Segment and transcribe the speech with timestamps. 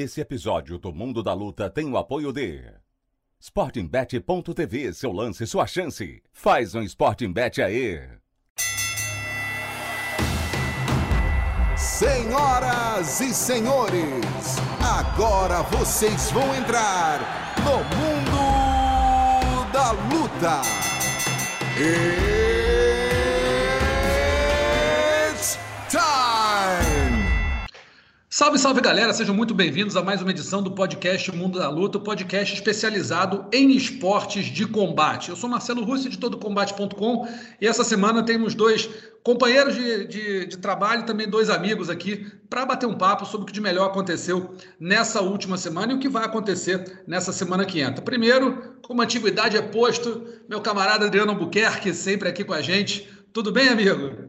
[0.00, 2.62] Esse episódio do Mundo da Luta tem o apoio de
[3.40, 6.22] SportingBet.tv, seu lance, sua chance.
[6.32, 8.00] Faz um Sporting Bet aí.
[11.76, 20.62] Senhoras e senhores, agora vocês vão entrar no Mundo da Luta.
[21.76, 22.37] It's
[28.38, 31.98] Salve, salve galera, sejam muito bem-vindos a mais uma edição do podcast Mundo da Luta,
[31.98, 35.30] o podcast especializado em esportes de combate.
[35.30, 37.26] Eu sou Marcelo Russo, editor do Combate.com,
[37.60, 38.88] e essa semana temos dois
[39.24, 43.42] companheiros de, de, de trabalho e também dois amigos aqui para bater um papo sobre
[43.42, 47.64] o que de melhor aconteceu nessa última semana e o que vai acontecer nessa semana
[47.64, 48.00] que entra.
[48.02, 53.12] Primeiro, como antiguidade é posto, meu camarada Adriano Albuquerque, sempre aqui com a gente.
[53.32, 54.28] Tudo bem, amigo?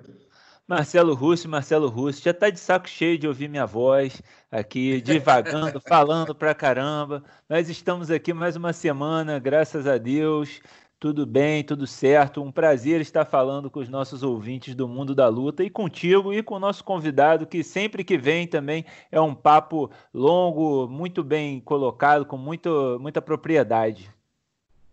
[0.70, 5.82] Marcelo Russo, Marcelo Russo, já tá de saco cheio de ouvir minha voz aqui, divagando,
[5.90, 7.23] falando pra caramba.
[7.50, 10.61] Nós estamos aqui mais uma semana, graças a Deus.
[11.00, 12.44] Tudo bem, tudo certo.
[12.44, 16.44] Um prazer estar falando com os nossos ouvintes do mundo da luta e contigo e
[16.44, 21.59] com o nosso convidado, que sempre que vem também é um papo longo, muito bem
[21.59, 24.14] colocado, com muito, muita propriedade.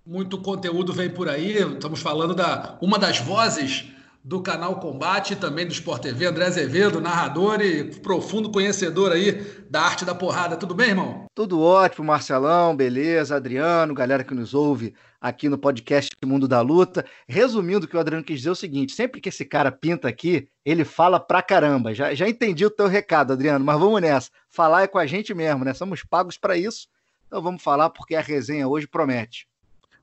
[0.06, 1.58] Muito conteúdo vem por aí.
[1.74, 3.94] Estamos falando da uma das vozes
[4.26, 9.40] do canal Combate e também do Sport TV, André Azevedo, narrador e profundo conhecedor aí
[9.70, 10.56] da arte da porrada.
[10.56, 11.26] Tudo bem, irmão?
[11.32, 17.06] Tudo ótimo, Marcelão, beleza, Adriano, galera que nos ouve aqui no podcast Mundo da Luta.
[17.28, 20.08] Resumindo, o que o Adriano quis dizer é o seguinte: sempre que esse cara pinta
[20.08, 21.94] aqui, ele fala pra caramba.
[21.94, 24.28] Já, já entendi o teu recado, Adriano, mas vamos nessa.
[24.50, 25.72] Falar é com a gente mesmo, né?
[25.72, 26.88] Somos pagos para isso.
[27.28, 29.46] Então vamos falar porque a resenha hoje promete.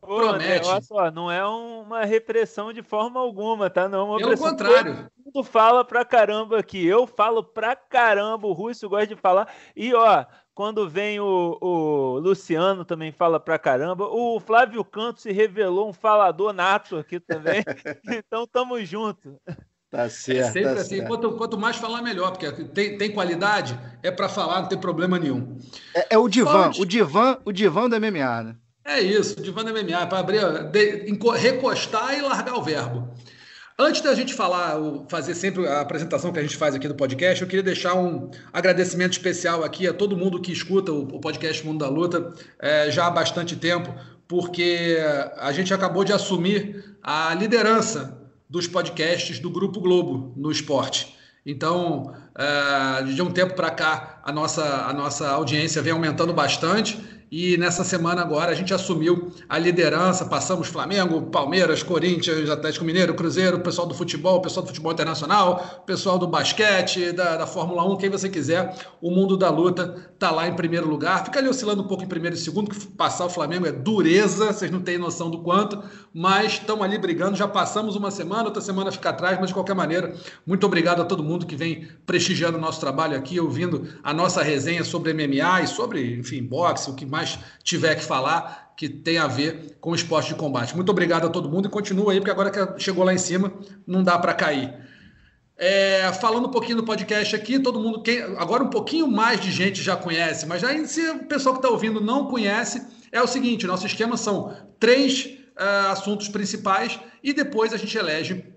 [0.06, 0.68] Ô, Promete.
[0.68, 3.88] olha só, não é uma repressão de forma alguma, tá?
[3.88, 4.96] Não, é uma Pelo contrário.
[4.96, 6.86] Todo mundo fala pra caramba aqui.
[6.86, 9.48] Eu falo pra caramba, o Russo gosta de falar.
[9.76, 14.06] E, ó, quando vem o, o Luciano também fala pra caramba.
[14.08, 17.64] O Flávio Canto se revelou um falador nato aqui também.
[18.06, 19.40] então, tamo junto.
[19.90, 20.40] Tá certo.
[20.40, 21.08] É sempre tá assim, certo.
[21.08, 25.18] quanto, quanto, mais falar, melhor, porque tem, tem qualidade, é para falar, não tem problema
[25.18, 25.58] nenhum.
[25.96, 28.56] É, é o divã, o divã, o divã do MMA, né?
[28.86, 33.14] É isso, divã MMA, para abrir, de, recostar e largar o verbo.
[33.80, 34.78] Antes da gente falar,
[35.10, 38.30] fazer sempre a apresentação que a gente faz aqui do podcast, eu queria deixar um
[38.52, 43.08] agradecimento especial aqui a todo mundo que escuta o, podcast Mundo da Luta é, já
[43.08, 43.92] há bastante tempo,
[44.28, 44.98] porque
[45.38, 51.18] a gente acabou de assumir a liderança dos podcasts do Grupo Globo no esporte.
[51.44, 56.98] Então, é, de um tempo para cá, a nossa, a nossa audiência vem aumentando bastante
[57.36, 63.16] e nessa semana agora a gente assumiu a liderança, passamos Flamengo, Palmeiras, Corinthians, Atlético Mineiro,
[63.16, 67.98] Cruzeiro, pessoal do futebol, pessoal do futebol internacional, pessoal do basquete, da, da Fórmula 1,
[67.98, 71.26] quem você quiser, o mundo da luta tá lá em primeiro lugar.
[71.26, 74.54] Fica ali oscilando um pouco em primeiro e segundo, que passar o Flamengo é dureza,
[74.54, 75.82] vocês não têm noção do quanto,
[76.14, 79.74] mas estão ali brigando, já passamos uma semana, outra semana fica atrás, mas de qualquer
[79.74, 80.14] maneira,
[80.46, 84.42] muito obrigado a todo mundo que vem prestigiando o nosso trabalho aqui, ouvindo a nossa
[84.44, 89.18] resenha sobre MMA e sobre, enfim, boxe, o que mais tiver que falar que tem
[89.18, 90.76] a ver com esporte de combate.
[90.76, 93.54] Muito obrigado a todo mundo e continua aí, porque agora que chegou lá em cima,
[93.86, 94.74] não dá para cair.
[95.56, 99.52] É, falando um pouquinho do podcast aqui, todo mundo, quem, agora um pouquinho mais de
[99.52, 102.82] gente já conhece, mas já se o pessoal que está ouvindo não conhece,
[103.12, 108.53] é o seguinte: nosso esquema são três uh, assuntos principais e depois a gente elege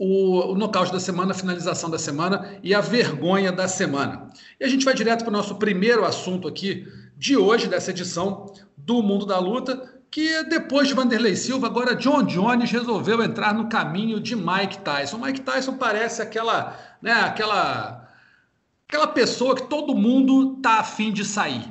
[0.00, 4.30] o, o nocaute da semana, a finalização da semana e a vergonha da semana.
[4.58, 6.88] E a gente vai direto para o nosso primeiro assunto aqui,
[7.18, 12.22] de hoje, dessa edição do Mundo da Luta, que depois de Vanderlei Silva, agora John
[12.22, 15.18] Jones resolveu entrar no caminho de Mike Tyson.
[15.18, 18.08] Mike Tyson parece aquela, né, aquela,
[18.88, 21.70] aquela pessoa que todo mundo tá afim de sair,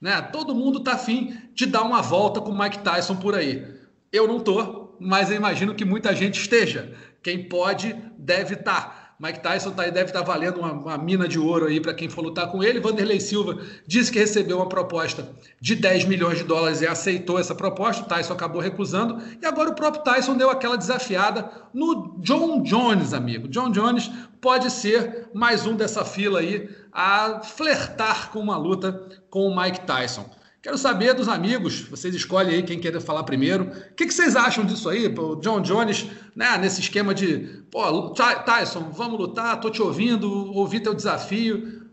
[0.00, 0.22] né?
[0.22, 3.66] Todo mundo tá afim de dar uma volta com Mike Tyson por aí.
[4.10, 6.94] Eu não tô, mas eu imagino que muita gente esteja.
[7.26, 8.80] Quem pode deve estar.
[8.82, 9.16] Tá.
[9.18, 12.08] Mike Tyson tá, deve estar tá valendo uma, uma, mina de ouro aí para quem
[12.08, 12.78] for lutar com ele.
[12.78, 15.28] Vanderlei Silva disse que recebeu uma proposta
[15.60, 18.04] de 10 milhões de dólares e aceitou essa proposta.
[18.04, 19.20] O Tyson acabou recusando.
[19.42, 23.48] E agora o próprio Tyson deu aquela desafiada no John Jones, amigo.
[23.48, 24.08] John Jones
[24.40, 29.80] pode ser mais um dessa fila aí a flertar com uma luta com o Mike
[29.80, 30.30] Tyson.
[30.66, 33.66] Quero saber dos amigos, vocês escolhem aí quem quer falar primeiro.
[33.66, 35.06] O que, que vocês acham disso aí?
[35.06, 40.80] O John Jones, né, nesse esquema de, pô, Tyson, vamos lutar, tô te ouvindo, ouvi
[40.80, 41.88] teu desafio.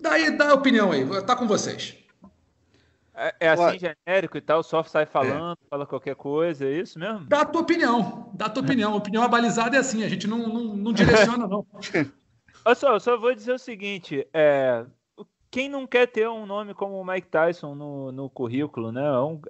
[0.00, 1.94] Daí, dá a opinião aí, tá com vocês.
[3.14, 5.68] É, é assim genérico e tal, só sai falando, é.
[5.70, 7.20] fala qualquer coisa, é isso mesmo?
[7.28, 8.92] Dá a tua opinião, dá a tua opinião.
[8.94, 11.64] A opinião abalizada é assim, a gente não, não, não direciona, não.
[12.66, 14.84] Olha só, eu só vou dizer o seguinte: é,
[15.56, 19.02] quem não quer ter um nome como o Mike Tyson no, no currículo, né?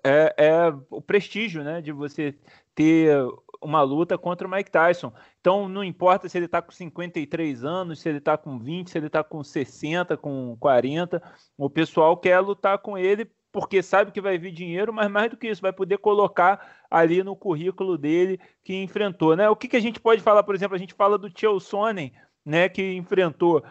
[0.05, 1.81] É, é, é o prestígio, né?
[1.81, 2.33] De você
[2.77, 3.19] ter
[3.61, 5.13] uma luta contra o Mike Tyson.
[5.41, 8.97] Então, não importa se ele está com 53 anos, se ele está com 20, se
[8.97, 11.21] ele está com 60, com 40,
[11.59, 15.37] o pessoal quer lutar com ele porque sabe que vai vir dinheiro, mas mais do
[15.37, 19.35] que isso, vai poder colocar ali no currículo dele que enfrentou.
[19.35, 19.51] Né?
[19.51, 22.13] O que, que a gente pode falar, por exemplo, a gente fala do Tio Sonnen,
[22.45, 23.65] né, que enfrentou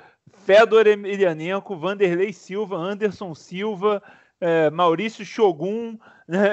[0.45, 4.01] Fedor Emelianenko, Vanderlei Silva, Anderson Silva,
[4.39, 5.97] é, Maurício Shogun,
[6.27, 6.47] né,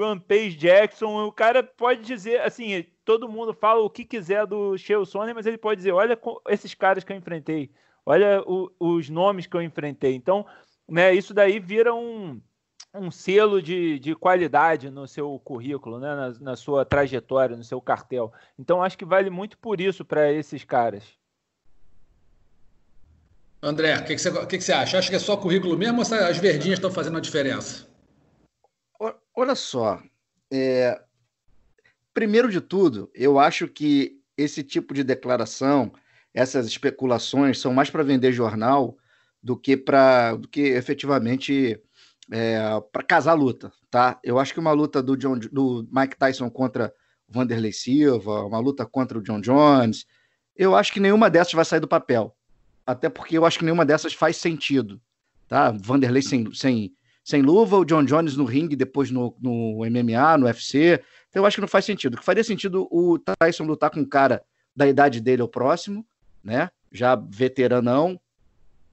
[0.00, 1.24] Rampage Jackson.
[1.24, 5.46] O cara pode dizer, assim, todo mundo fala o que quiser do Chael Sonnen, mas
[5.46, 6.18] ele pode dizer: olha
[6.48, 7.70] esses caras que eu enfrentei,
[8.04, 10.16] olha o, os nomes que eu enfrentei.
[10.16, 10.44] Então,
[10.88, 12.42] né, isso daí vira um,
[12.92, 17.80] um selo de, de qualidade no seu currículo, né, na, na sua trajetória, no seu
[17.80, 18.32] cartel.
[18.58, 21.16] Então, acho que vale muito por isso para esses caras.
[23.64, 24.98] André, o que, que, você, que, que, você acha?
[24.98, 27.86] Acha que é só currículo mesmo ou as verdinhas estão fazendo a diferença?
[29.34, 30.02] Olha só.
[30.52, 31.00] É...
[32.12, 35.92] Primeiro de tudo, eu acho que esse tipo de declaração,
[36.32, 38.96] essas especulações, são mais para vender jornal
[39.42, 41.80] do que para do que efetivamente
[42.30, 42.58] é,
[42.92, 44.20] para casar a luta, tá?
[44.22, 46.94] Eu acho que uma luta do, John, do Mike Tyson contra
[47.28, 50.06] Vanderlei Silva, uma luta contra o John Jones,
[50.54, 52.34] eu acho que nenhuma dessas vai sair do papel.
[52.86, 55.00] Até porque eu acho que nenhuma dessas faz sentido,
[55.48, 55.70] tá?
[55.70, 56.92] Vanderlei sem, sem,
[57.24, 61.02] sem luva, o John Jones no ringue, depois no, no MMA, no UFC.
[61.28, 62.14] Então eu acho que não faz sentido.
[62.14, 64.42] O que faria sentido o Tyson lutar com um cara
[64.76, 66.06] da idade dele ou próximo,
[66.42, 66.70] né?
[66.92, 68.20] Já veteranão,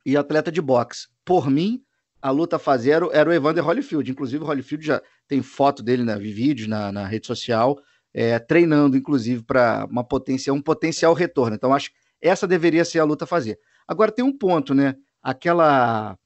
[0.06, 1.08] e atleta de boxe.
[1.24, 1.84] Por mim,
[2.22, 4.12] a luta fazer era o Evander Holyfield.
[4.12, 7.80] Inclusive, o Holyfield já tem foto dele na vídeos na, na rede social,
[8.14, 11.56] é, treinando, inclusive, para uma potência, um potencial retorno.
[11.56, 13.60] Então, acho que essa deveria ser a luta a fazer.
[13.88, 14.96] Agora, tem um ponto, né?
[15.22, 16.18] Aquela.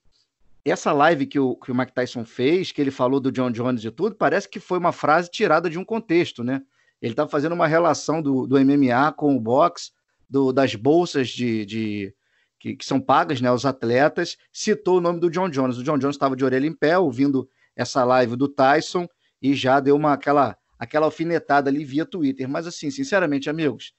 [0.63, 3.83] Essa live que o, que o Mike Tyson fez, que ele falou do John Jones
[3.83, 6.63] e tudo, parece que foi uma frase tirada de um contexto, né?
[7.01, 9.91] Ele estava fazendo uma relação do, do MMA com o boxe,
[10.27, 12.15] do, das bolsas de, de
[12.59, 15.77] que, que são pagas né, aos atletas, citou o nome do John Jones.
[15.77, 19.07] O John Jones estava de orelha em pé, ouvindo essa live do Tyson,
[19.39, 22.49] e já deu uma aquela, aquela alfinetada ali via Twitter.
[22.49, 23.93] Mas, assim, sinceramente, amigos,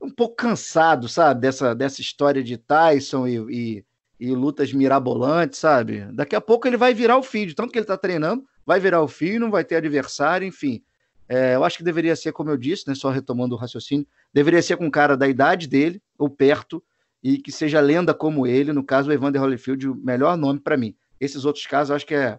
[0.00, 3.84] um pouco cansado, sabe, dessa, dessa história de Tyson e, e,
[4.20, 6.06] e lutas mirabolantes, sabe?
[6.12, 9.02] Daqui a pouco ele vai virar o feed, tanto que ele está treinando, vai virar
[9.02, 10.82] o feed, não vai ter adversário, enfim.
[11.28, 14.62] É, eu acho que deveria ser, como eu disse, né, só retomando o raciocínio, deveria
[14.62, 16.82] ser com um cara da idade dele, ou perto,
[17.22, 20.76] e que seja lenda como ele, no caso o Evander Holyfield, o melhor nome para
[20.76, 20.94] mim.
[21.18, 22.38] Esses outros casos, eu acho que é.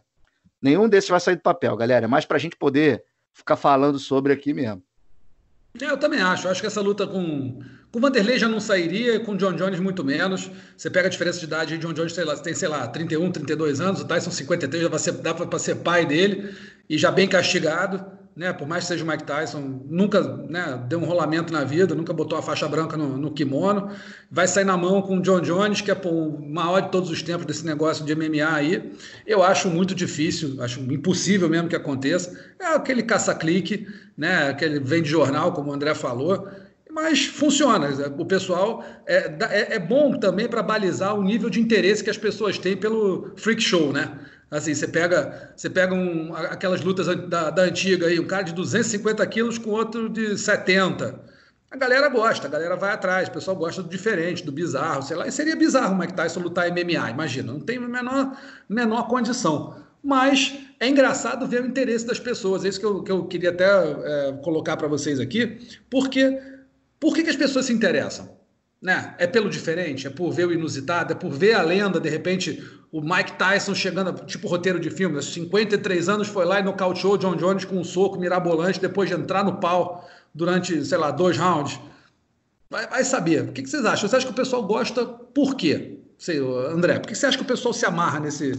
[0.62, 2.06] Nenhum desses vai sair do papel, galera.
[2.06, 4.82] É mais para a gente poder ficar falando sobre aqui mesmo.
[5.82, 6.48] É, eu também acho.
[6.48, 7.62] Acho que essa luta com,
[7.92, 10.50] com o Vanderlei já não sairia, com o John Jones muito menos.
[10.76, 13.82] Você pega a diferença de idade, John Jones sei lá, tem, sei lá, 31, 32
[13.82, 16.56] anos, o Tyson 53, já vai ser, dá para ser pai dele,
[16.90, 18.54] e já bem castigado né?
[18.54, 22.14] Por mais que seja o Mike Tyson, nunca né, deu um rolamento na vida, nunca
[22.14, 23.90] botou a faixa branca no, no kimono.
[24.30, 27.10] Vai sair na mão com o John Jones, que é pô, o maior de todos
[27.10, 28.94] os tempos desse negócio de MMA aí.
[29.26, 32.40] Eu acho muito difícil, acho impossível mesmo que aconteça.
[32.60, 34.50] É aquele caça-clique, né?
[34.50, 36.48] Aquele vem de jornal, como o André falou
[36.98, 37.88] mas funciona.
[38.18, 42.18] O pessoal é, é, é bom também para balizar o nível de interesse que as
[42.18, 44.18] pessoas têm pelo freak show, né?
[44.50, 48.54] Assim, você pega, você pega um, aquelas lutas da, da antiga aí, um cara de
[48.54, 51.20] 250 quilos com outro de 70.
[51.70, 55.18] A galera gosta, a galera vai atrás, o pessoal gosta do diferente, do bizarro, sei
[55.18, 55.28] lá.
[55.28, 58.36] E seria bizarro o Mike Tyson lutar MMA, imagina, não tem a menor,
[58.68, 59.76] menor condição.
[60.04, 63.52] Mas é engraçado ver o interesse das pessoas, é isso que eu, que eu queria
[63.52, 65.60] até é, colocar para vocês aqui,
[65.92, 66.57] porque
[67.00, 68.38] por que, que as pessoas se interessam?
[68.82, 69.16] Né?
[69.18, 72.64] É pelo diferente, é por ver o inusitado, é por ver a lenda, de repente,
[72.92, 77.18] o Mike Tyson chegando, tipo roteiro de filme, aos 53 anos foi lá e nocauteou
[77.18, 81.38] John Jones com um soco mirabolante depois de entrar no pau durante, sei lá, dois
[81.38, 81.80] rounds.
[82.70, 83.44] Vai, vai saber.
[83.44, 84.08] O que, que, vocês acham?
[84.08, 86.00] Você acha que o pessoal gosta por quê?
[86.18, 88.54] Sei, André, por que você acha que o pessoal se amarra nesse.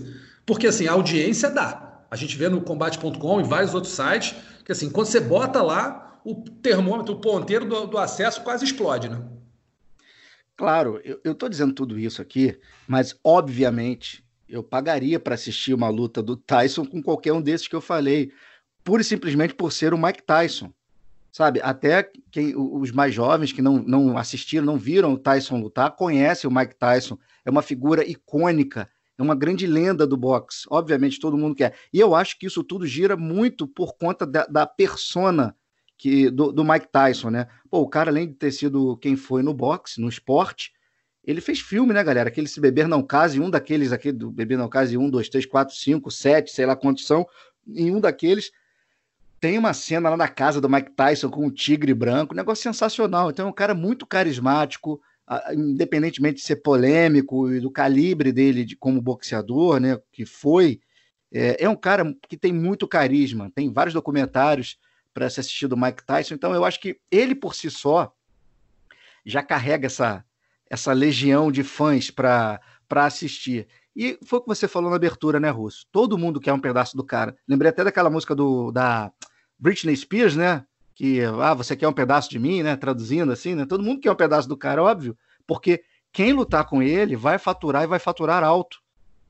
[0.47, 1.88] Porque assim, a audiência dá.
[2.11, 4.35] A gente vê no combate.com e vários outros sites
[4.65, 9.09] que assim, quando você bota lá, o termômetro, o ponteiro do, do acesso quase explode,
[9.09, 9.23] né?
[10.57, 16.23] Claro, eu estou dizendo tudo isso aqui, mas obviamente eu pagaria para assistir uma luta
[16.23, 18.33] do Tyson com qualquer um desses que eu falei,
[18.83, 20.73] pura e simplesmente por ser o Mike Tyson.
[21.31, 25.95] Sabe, até quem, os mais jovens que não, não assistiram, não viram o Tyson lutar,
[25.95, 27.19] conhecem o Mike Tyson.
[27.45, 30.67] É uma figura icônica, é uma grande lenda do boxe.
[30.71, 31.75] Obviamente, todo mundo quer.
[31.93, 35.55] E eu acho que isso tudo gira muito por conta da, da persona
[35.97, 37.49] que do, do, Mike Tyson, né?
[37.69, 40.73] Pô, o cara, além de ter sido quem foi no boxe, no esporte,
[41.25, 42.29] ele fez filme, né, galera?
[42.29, 45.45] Aquele Se Beber Não Case, um daqueles aqui do Beber Não Case, um, dois, três,
[45.45, 47.27] quatro, cinco, sete, sei lá quantos são,
[47.67, 48.53] em um daqueles
[49.41, 52.63] tem uma cena lá na casa do Mike Tyson com um tigre branco, um negócio
[52.63, 53.31] sensacional.
[53.31, 55.01] Então é um cara muito carismático,
[55.53, 60.81] independentemente de ser polêmico e do calibre dele de, como boxeador, né, que foi,
[61.33, 63.51] é, é um cara que tem muito carisma.
[63.55, 64.79] Tem vários documentários
[65.13, 66.35] para se assistir do Mike Tyson.
[66.35, 68.13] Então eu acho que ele por si só
[69.25, 70.25] já carrega essa
[70.71, 73.67] essa legião de fãs para assistir.
[73.97, 75.87] E foi o que você falou na abertura, né, Russo?
[75.91, 77.35] Todo mundo quer um pedaço do cara.
[77.49, 79.11] Lembrei até daquela música do, da
[79.59, 80.65] Britney Spears, né?
[80.99, 82.75] Que, ah, você quer um pedaço de mim, né?
[82.75, 83.65] Traduzindo assim, né?
[83.65, 87.85] Todo mundo quer um pedaço do cara, óbvio, porque quem lutar com ele vai faturar
[87.85, 88.81] e vai faturar alto,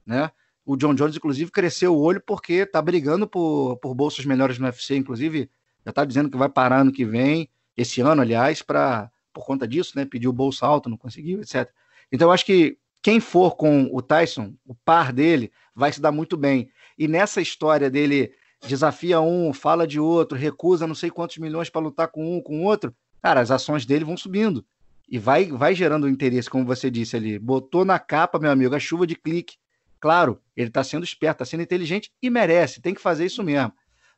[0.07, 0.31] né?
[0.65, 4.65] O John Jones, inclusive, cresceu o olho porque tá brigando por, por bolsas melhores no
[4.65, 5.51] UFC, inclusive
[5.85, 9.69] já tá dizendo que vai parar ano que vem, esse ano, aliás, para por conta
[9.69, 10.07] disso, né?
[10.07, 11.71] Pediu bolsa alta, não conseguiu, etc.
[12.11, 16.13] Então, eu acho que quem for com o Tyson, o par dele, vai se dar
[16.13, 16.71] muito bem.
[16.99, 18.33] E nessa história dele
[18.67, 22.65] desafia um, fala de outro, recusa não sei quantos milhões para lutar com um, com
[22.65, 24.65] outro, cara, as ações dele vão subindo.
[25.09, 27.39] E vai, vai gerando interesse, como você disse ali.
[27.39, 29.57] Botou na capa, meu amigo, a chuva de clique.
[29.99, 33.73] Claro, ele está sendo esperto, está sendo inteligente e merece, tem que fazer isso mesmo.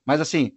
[0.05, 0.53] Mas assim,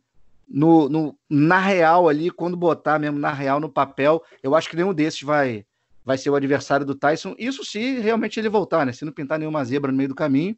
[0.48, 4.75] no, no, na real ali, quando botar mesmo na real no papel, eu acho que
[4.75, 5.66] nenhum desses vai
[6.06, 7.34] vai ser o adversário do Tyson.
[7.38, 8.92] Isso se realmente ele voltar, né?
[8.92, 10.58] Se não pintar nenhuma zebra no meio do caminho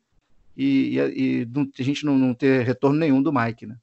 [0.56, 3.78] e, e, e não, a gente não, não, ter retorno nenhum do Mike, né?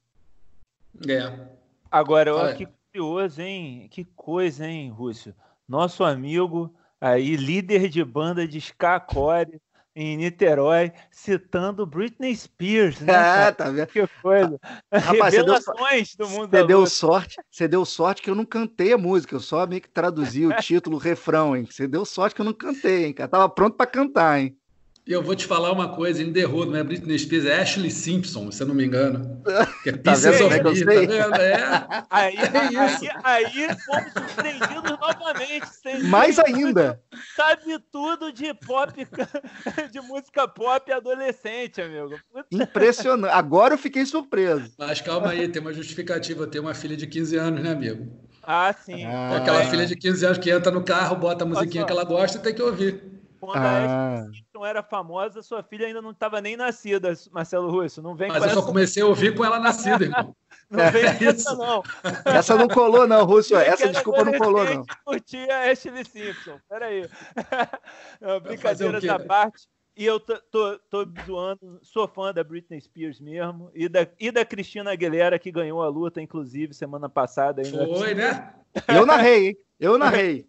[1.07, 1.47] É.
[1.91, 3.87] Agora, olha que curioso, hein?
[3.89, 5.33] Que coisa, hein, Rússio?
[5.67, 9.61] Nosso amigo aí, líder de banda de ska core,
[9.95, 12.99] em Niterói, citando Britney Spears.
[12.99, 13.87] Né, ah, tá vendo?
[13.87, 14.59] Que coisa.
[14.91, 18.45] Rapaz, Revelações você deu, do mundo você deu sorte, Você deu sorte que eu não
[18.45, 21.67] cantei a música, eu só meio que traduzi o título, o refrão, hein?
[21.69, 23.29] Você deu sorte que eu não cantei, hein, cara?
[23.29, 24.57] Tava pronto para cantar, hein?
[25.05, 27.91] E eu vou te falar uma coisa, ele derrou, não é Britney Spears, é Ashley
[27.91, 29.43] Simpson, se eu não me engano.
[29.83, 31.35] Que é tá vendo, Me, tá vendo?
[31.35, 32.05] É.
[32.09, 33.05] Aí, é isso.
[33.21, 36.07] Aí, aí fomos surpreendidos novamente.
[36.07, 37.01] Mais ainda.
[37.35, 38.93] Sabe tudo de pop,
[39.91, 42.17] de música pop adolescente, amigo.
[42.49, 43.33] Impressionante.
[43.33, 44.71] Agora eu fiquei surpreso.
[44.77, 46.47] Mas calma aí, tem uma justificativa.
[46.47, 48.07] Tem uma filha de 15 anos, né, amigo?
[48.41, 49.03] Ah, sim.
[49.03, 49.69] Ah, Aquela é.
[49.69, 52.41] filha de 15 anos que entra no carro, bota a musiquinha que ela gosta e
[52.41, 53.12] tem que ouvir.
[53.45, 53.61] Quando ah.
[53.61, 58.01] a Ashley era famosa, sua filha ainda não estava nem nascida, Marcelo Russo.
[58.01, 58.55] Não vem Mas eu essa...
[58.55, 60.33] só comecei a ouvir com ela nascida, irmão.
[60.71, 61.83] não vem é essa, não.
[62.23, 63.55] Essa não colou, não, Russo.
[63.57, 64.85] Essa desculpa não colou, não.
[65.03, 66.57] Curtia Ashley Simpson.
[66.69, 67.09] Peraí.
[68.43, 69.67] Brincadeiras à parte.
[69.95, 74.31] E eu tô, tô, tô, zoando, sou fã da Britney Spears mesmo, e da, e
[74.31, 77.61] da Cristina Aguilera, que ganhou a luta, inclusive, semana passada.
[77.63, 78.55] Foi, né?
[78.87, 79.57] Eu narrei, hein?
[79.79, 80.47] Eu narrei.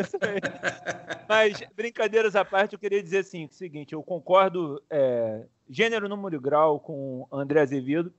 [0.00, 0.40] Isso aí.
[1.28, 6.36] Mas, brincadeiras à parte, eu queria dizer assim, o seguinte, eu concordo é, gênero, número
[6.36, 8.12] e grau com André Azevedo,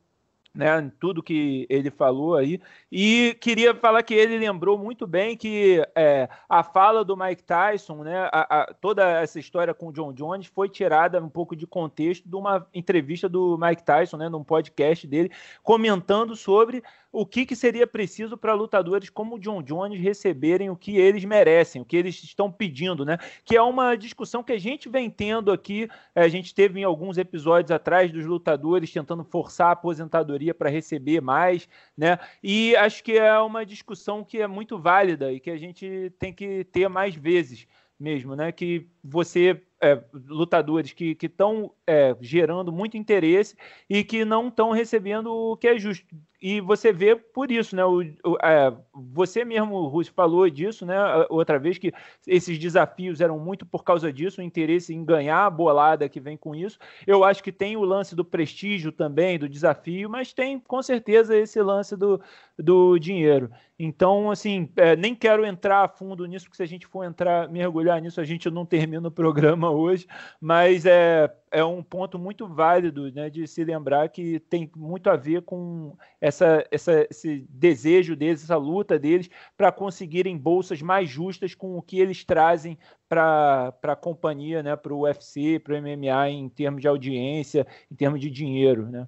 [0.53, 2.62] né, tudo que ele falou aí.
[2.91, 8.03] E queria falar que ele lembrou muito bem que é, a fala do Mike Tyson,
[8.03, 11.65] né, a, a, toda essa história com o John Jones foi tirada um pouco de
[11.65, 15.32] contexto de uma entrevista do Mike Tyson, né, num podcast dele,
[15.63, 20.75] comentando sobre o que, que seria preciso para lutadores como o John Jones receberem o
[20.75, 23.20] que eles merecem, o que eles estão pedindo, né?
[23.46, 27.20] Que é uma discussão que a gente vem tendo aqui, a gente teve em alguns
[27.20, 32.17] episódios atrás dos lutadores tentando forçar a aposentadoria para receber mais, né?
[32.41, 36.34] E acho que é uma discussão que é muito válida e que a gente tem
[36.34, 37.67] que ter mais vezes
[38.00, 38.51] mesmo, né?
[38.51, 43.55] Que você é, lutadores que estão é, gerando muito interesse
[43.88, 46.08] e que não estão recebendo o que é justo
[46.45, 47.85] e você vê por isso, né?
[47.85, 50.97] O, o é, você mesmo, Russo, falou disso, né?
[51.29, 51.93] Outra vez que
[52.27, 56.35] esses desafios eram muito por causa disso, o interesse em ganhar a bolada que vem
[56.35, 56.77] com isso.
[57.07, 61.33] Eu acho que tem o lance do prestígio também, do desafio, mas tem com certeza
[61.33, 62.19] esse lance do,
[62.59, 63.50] do dinheiro.
[63.79, 67.50] Então, assim, é, nem quero entrar a fundo nisso, porque se a gente for entrar,
[67.50, 70.05] mergulhar nisso, a gente não termina o programa hoje,
[70.41, 75.15] mas é é um ponto muito válido né, de se lembrar que tem muito a
[75.15, 81.53] ver com essa, essa, esse desejo deles, essa luta deles para conseguirem bolsas mais justas
[81.53, 82.75] com o que eles trazem
[83.07, 87.95] para a companhia, né, para o UFC, para o MMA em termos de audiência, em
[87.95, 89.07] termos de dinheiro, né,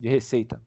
[0.00, 0.62] de receita.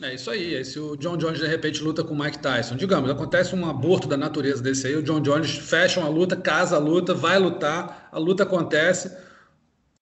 [0.00, 0.64] É isso aí.
[0.64, 4.06] Se o John Jones de repente luta com o Mike Tyson, digamos, acontece um aborto
[4.06, 8.08] da natureza desse aí, o John Jones fecha uma luta, casa a luta, vai lutar,
[8.12, 9.28] a luta acontece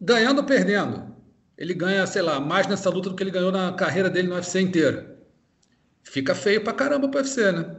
[0.01, 1.15] Ganhando ou perdendo,
[1.57, 4.35] ele ganha, sei lá, mais nessa luta do que ele ganhou na carreira dele no
[4.35, 5.19] UFC inteira.
[6.03, 7.77] Fica feio pra caramba pro UFC, né?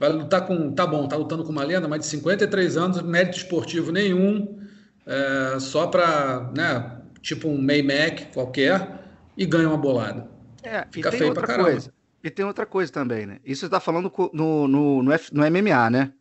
[0.00, 0.72] vai lutar com.
[0.72, 4.58] Tá bom, tá lutando com uma lenda, mas de 53 anos, mérito esportivo nenhum,
[5.06, 9.04] é, só para, né, tipo um Mac qualquer,
[9.36, 10.26] e ganha uma bolada.
[10.62, 11.70] É, Fica feio pra caramba.
[11.70, 11.92] Coisa.
[12.24, 13.38] E tem outra coisa também, né?
[13.44, 16.12] Isso você tá falando no, no, no, F, no MMA, né?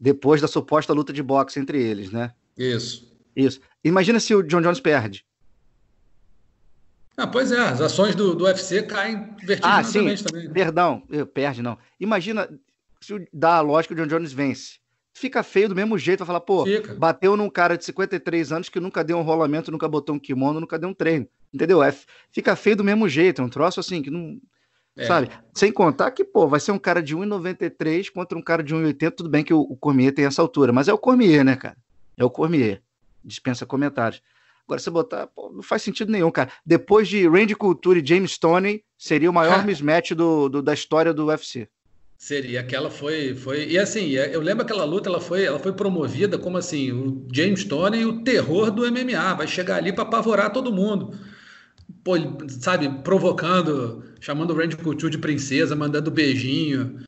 [0.00, 2.32] Depois da suposta luta de boxe entre eles, né?
[2.56, 3.16] Isso.
[3.38, 3.60] Isso.
[3.84, 5.24] Imagina se o John Jones perde.
[7.16, 10.24] Ah, pois é, as ações do, do UFC caem vertiginosamente ah, sim.
[10.24, 10.52] também.
[10.52, 11.02] Perdão,
[11.32, 11.78] perde não.
[12.00, 12.48] Imagina
[13.00, 14.78] se dá a lógica que o John Jones vence.
[15.14, 16.94] Fica feio do mesmo jeito, vai falar, pô, Fica.
[16.94, 20.60] bateu num cara de 53 anos que nunca deu um rolamento, nunca botou um kimono,
[20.60, 21.26] nunca deu um treino.
[21.52, 21.82] Entendeu?
[21.82, 21.92] É,
[22.30, 24.38] fica feio do mesmo jeito, é um troço assim que não.
[24.96, 25.06] É.
[25.06, 25.30] Sabe?
[25.54, 29.10] Sem contar que, pô, vai ser um cara de 1,93 contra um cara de 1,80.
[29.12, 31.76] Tudo bem que o, o Cormier tem essa altura, mas é o Cormier, né, cara?
[32.16, 32.82] É o Cormier.
[33.24, 34.22] Dispensa comentários.
[34.68, 36.52] Agora, você botar, pô, não faz sentido nenhum, cara.
[36.64, 41.14] Depois de Randy Couture e James Stoney, seria o maior mismatch do, do, da história
[41.14, 41.68] do UFC.
[42.18, 43.68] Seria, aquela foi, foi.
[43.68, 47.26] E assim, é, eu lembro aquela luta, ela foi, ela foi promovida como assim, o
[47.32, 51.16] James Stoney o terror do MMA, vai chegar ali para apavorar todo mundo.
[52.02, 52.14] Pô,
[52.48, 56.98] sabe, provocando, chamando o Randy Couture de princesa, mandando beijinho.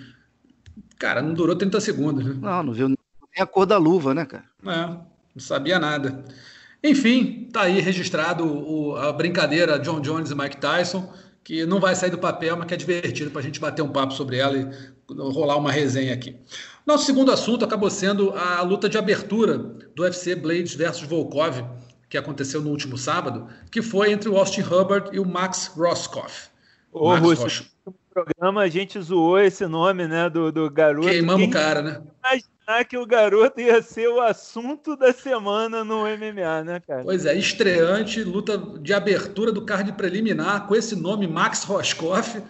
[0.97, 2.39] Cara, não durou 30 segundos, né?
[2.41, 2.97] Não, não viu nem
[3.39, 4.45] a cor da luva, né, cara?
[4.65, 4.97] É,
[5.35, 6.25] não sabia nada.
[6.83, 11.13] Enfim, tá aí registrado o, a brincadeira John Jones e Mike Tyson,
[11.45, 13.89] que não vai sair do papel, mas que é divertido para a gente bater um
[13.89, 14.67] papo sobre ela e
[15.09, 16.37] rolar uma resenha aqui.
[16.87, 21.63] Nosso segundo assunto acabou sendo a luta de abertura do UFC Blades versus Volkov,
[22.09, 26.49] que aconteceu no último sábado, que foi entre o Austin Hubbard e o Max Roscoff.
[26.93, 31.09] Ô, Rússio, no programa a gente zoou esse nome, né, do, do garoto.
[31.09, 32.03] Queimamos o cara, né?
[32.89, 37.03] Que o garoto ia ser o assunto da semana no MMA, né, cara?
[37.03, 42.43] Pois é, estreante, luta de abertura do card preliminar com esse nome, Max Roscoff,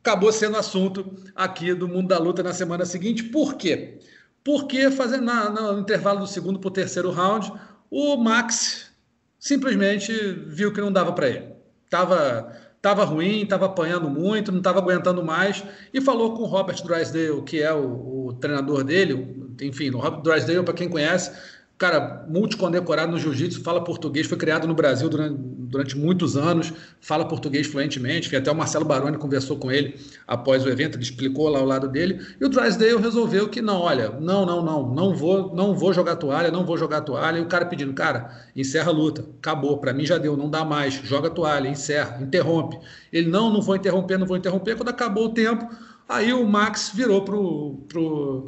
[0.00, 3.24] acabou sendo assunto aqui do Mundo da Luta na semana seguinte.
[3.24, 3.98] Por quê?
[4.44, 7.52] Porque fazendo na, no intervalo do segundo para o terceiro round,
[7.90, 8.90] o Max
[9.38, 10.12] simplesmente
[10.46, 11.52] viu que não dava para ele.
[11.90, 15.62] Tava estava ruim, estava apanhando muito, não estava aguentando mais,
[15.92, 20.22] e falou com o Robert Drysdale, que é o, o treinador dele, enfim, o Robert
[20.22, 21.32] Drysdale, para quem conhece,
[21.78, 27.24] cara multicondecorado no jiu-jitsu, fala português, foi criado no Brasil durante, durante muitos anos, fala
[27.24, 29.94] português fluentemente, até o Marcelo Baroni conversou com ele
[30.26, 33.82] após o evento, ele explicou lá ao lado dele, e o Drysdale resolveu que não,
[33.82, 37.42] olha, não, não, não, não vou, não vou jogar toalha, não vou jogar toalha, e
[37.42, 40.94] o cara pedindo, cara, encerra a luta, acabou, para mim já deu, não dá mais,
[40.94, 42.76] joga toalha, encerra, interrompe.
[43.12, 45.68] Ele, não, não vou interromper, não vou interromper, quando acabou o tempo,
[46.08, 48.46] aí o Max virou pro, pro,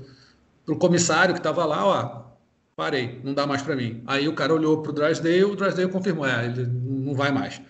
[0.66, 2.29] pro comissário que estava lá, ó,
[2.80, 4.02] parei, não dá mais para mim.
[4.06, 7.60] Aí o cara olhou para o Drysdale, o Drysdale confirmou, é, ele não vai mais.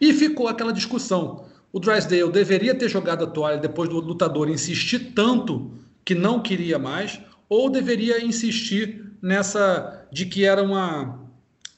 [0.00, 1.44] E ficou aquela discussão.
[1.72, 5.70] O Drysdale deveria ter jogado a toalha depois do lutador insistir tanto
[6.04, 11.16] que não queria mais, ou deveria insistir nessa de que era uma,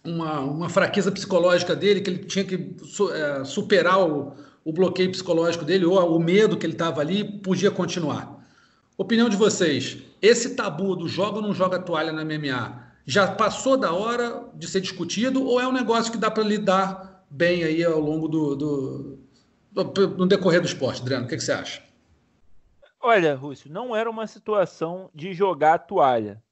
[0.02, 2.74] uma, uma fraqueza psicológica dele, que ele tinha que
[3.12, 4.32] é, superar o,
[4.64, 8.42] o bloqueio psicológico dele, ou o medo que ele estava ali, podia continuar.
[8.96, 13.76] Opinião de vocês, esse tabu do joga ou não joga toalha na MMA já passou
[13.76, 17.82] da hora de ser discutido ou é um negócio que dá para lidar bem aí
[17.84, 19.18] ao longo do, do,
[19.72, 21.24] do, no decorrer do esporte, Adriano?
[21.24, 21.82] O que, que você acha?
[23.00, 26.42] Olha, Rússio, não era uma situação de jogar toalha,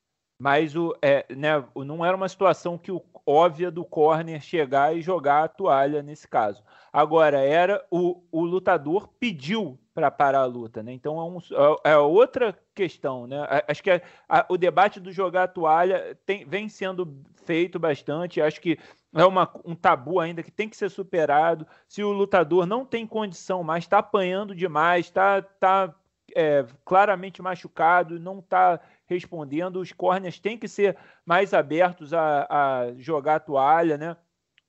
[0.40, 5.02] mas o, é, né, não era uma situação que o óbvia do corner chegar e
[5.02, 6.62] jogar a toalha nesse caso.
[6.92, 10.92] Agora, era o, o lutador pediu para parar a luta, né?
[10.92, 11.38] Então é, um,
[11.84, 13.38] é, é outra questão, né?
[13.66, 18.40] Acho que é, a, o debate do jogar a toalha tem, vem sendo feito bastante.
[18.40, 18.78] Acho que
[19.14, 21.66] é uma, um tabu ainda que tem que ser superado.
[21.88, 25.94] Se o lutador não tem condição mais, está apanhando demais, está tá,
[26.34, 32.95] é, claramente machucado, não está respondendo, os corners têm que ser mais abertos a, a
[32.97, 34.16] jogar a toalha, né?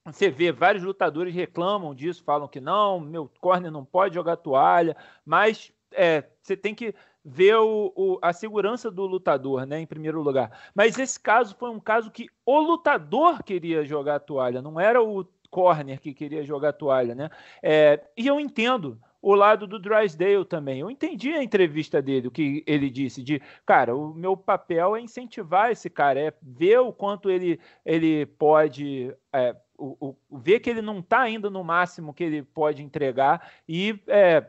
[0.05, 4.95] Você vê, vários lutadores reclamam disso, falam que não, meu corner não pode jogar toalha,
[5.25, 10.21] mas é, você tem que ver o, o, a segurança do lutador, né, em primeiro
[10.21, 10.71] lugar.
[10.73, 15.25] Mas esse caso foi um caso que o lutador queria jogar toalha, não era o
[15.49, 17.29] corner que queria jogar toalha, né?
[17.61, 20.79] É, e eu entendo o lado do Drysdale também.
[20.79, 25.01] Eu entendi a entrevista dele, o que ele disse, de, cara, o meu papel é
[25.01, 29.13] incentivar esse cara, é ver o quanto ele, ele pode...
[29.33, 33.51] É, o, o, ver que ele não está ainda no máximo que ele pode entregar
[33.67, 34.43] e é,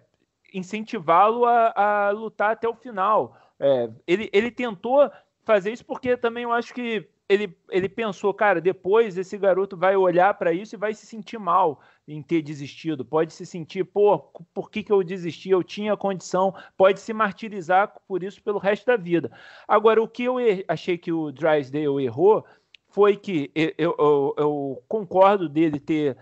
[0.55, 3.37] incentivá-lo a, a, lutar até o final.
[3.61, 5.11] É, ele, ele tentou
[5.45, 9.95] fazer isso porque também eu acho que ele, ele pensou, cara, depois esse garoto vai
[9.97, 13.05] olhar para isso e vai se sentir mal em ter desistido.
[13.05, 14.19] Pode se sentir, pô,
[14.55, 15.51] por que, que eu desisti?
[15.51, 16.55] Eu tinha condição.
[16.77, 19.31] Pode se martirizar por isso pelo resto da vida.
[19.67, 20.37] Agora, o que eu
[20.67, 22.47] achei que o Drysdale errou
[22.89, 26.17] foi que eu, eu, eu concordo dele ter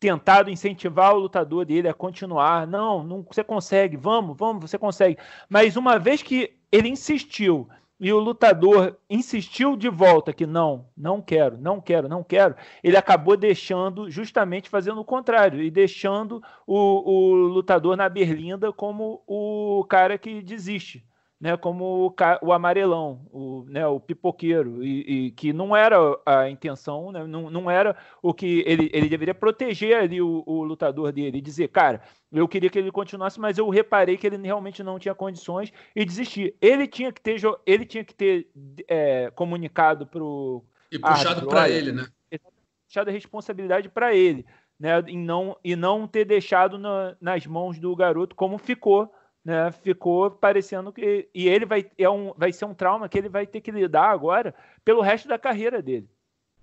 [0.00, 2.66] tentado incentivar o lutador dele a continuar.
[2.66, 5.16] Não, não, você consegue, vamos, vamos, você consegue.
[5.48, 7.68] Mas uma vez que ele insistiu
[8.00, 12.96] e o lutador insistiu de volta que não, não quero, não quero, não quero, ele
[12.96, 19.84] acabou deixando, justamente fazendo o contrário, e deixando o, o lutador na berlinda como o
[19.88, 21.04] cara que desiste
[21.40, 26.50] né, como o, o amarelão, o, né, o pipoqueiro, e, e, que não era a
[26.50, 31.10] intenção, né, não, não era o que ele, ele deveria proteger ali o, o, lutador
[31.10, 34.82] dele e dizer, cara, eu queria que ele continuasse, mas eu reparei que ele realmente
[34.82, 36.54] não tinha condições e desistir.
[36.60, 38.50] Ele tinha que ter, ele tinha que ter
[38.86, 42.06] é, comunicado para o e puxado para ele, né?
[42.86, 44.44] Puxado a responsabilidade para ele,
[44.78, 49.10] né, e não e não ter deixado na, nas mãos do garoto como ficou
[49.44, 51.28] né, ficou parecendo que.
[51.34, 54.10] E ele vai, é um, vai ser um trauma que ele vai ter que lidar
[54.10, 56.08] agora pelo resto da carreira dele.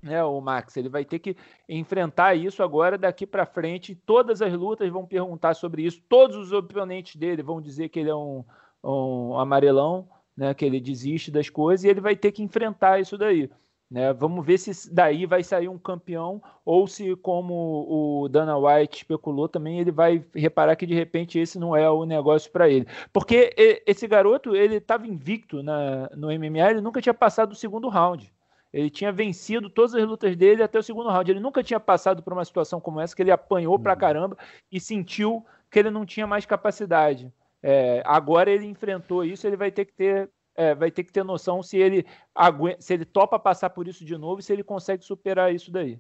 [0.02, 1.36] Né, o Max, ele vai ter que
[1.68, 3.96] enfrentar isso agora daqui para frente.
[3.96, 6.02] Todas as lutas vão perguntar sobre isso.
[6.08, 8.46] Todos os oponentes dele vão dizer que ele é um,
[8.84, 13.18] um amarelão, né, que ele desiste das coisas e ele vai ter que enfrentar isso
[13.18, 13.50] daí.
[13.90, 14.12] Né?
[14.14, 17.86] Vamos ver se daí vai sair um campeão ou se, como
[18.24, 22.06] o Dana White especulou, também ele vai reparar que de repente esse não é o
[22.06, 22.86] negócio para ele.
[23.14, 23.54] Porque
[23.86, 28.32] esse garoto ele estava invicto na, no MMA, ele nunca tinha passado do segundo round.
[28.74, 31.32] Ele tinha vencido todas as lutas dele até o segundo round.
[31.32, 34.00] Ele nunca tinha passado por uma situação como essa, que ele apanhou pra uhum.
[34.00, 34.38] caramba
[34.70, 37.32] e sentiu que ele não tinha mais capacidade.
[37.64, 41.24] É, agora ele enfrentou isso, ele vai ter que ter é, vai ter que ter
[41.24, 44.64] noção se ele aguenta, se ele topa passar por isso de novo e se ele
[44.64, 46.00] consegue superar isso daí.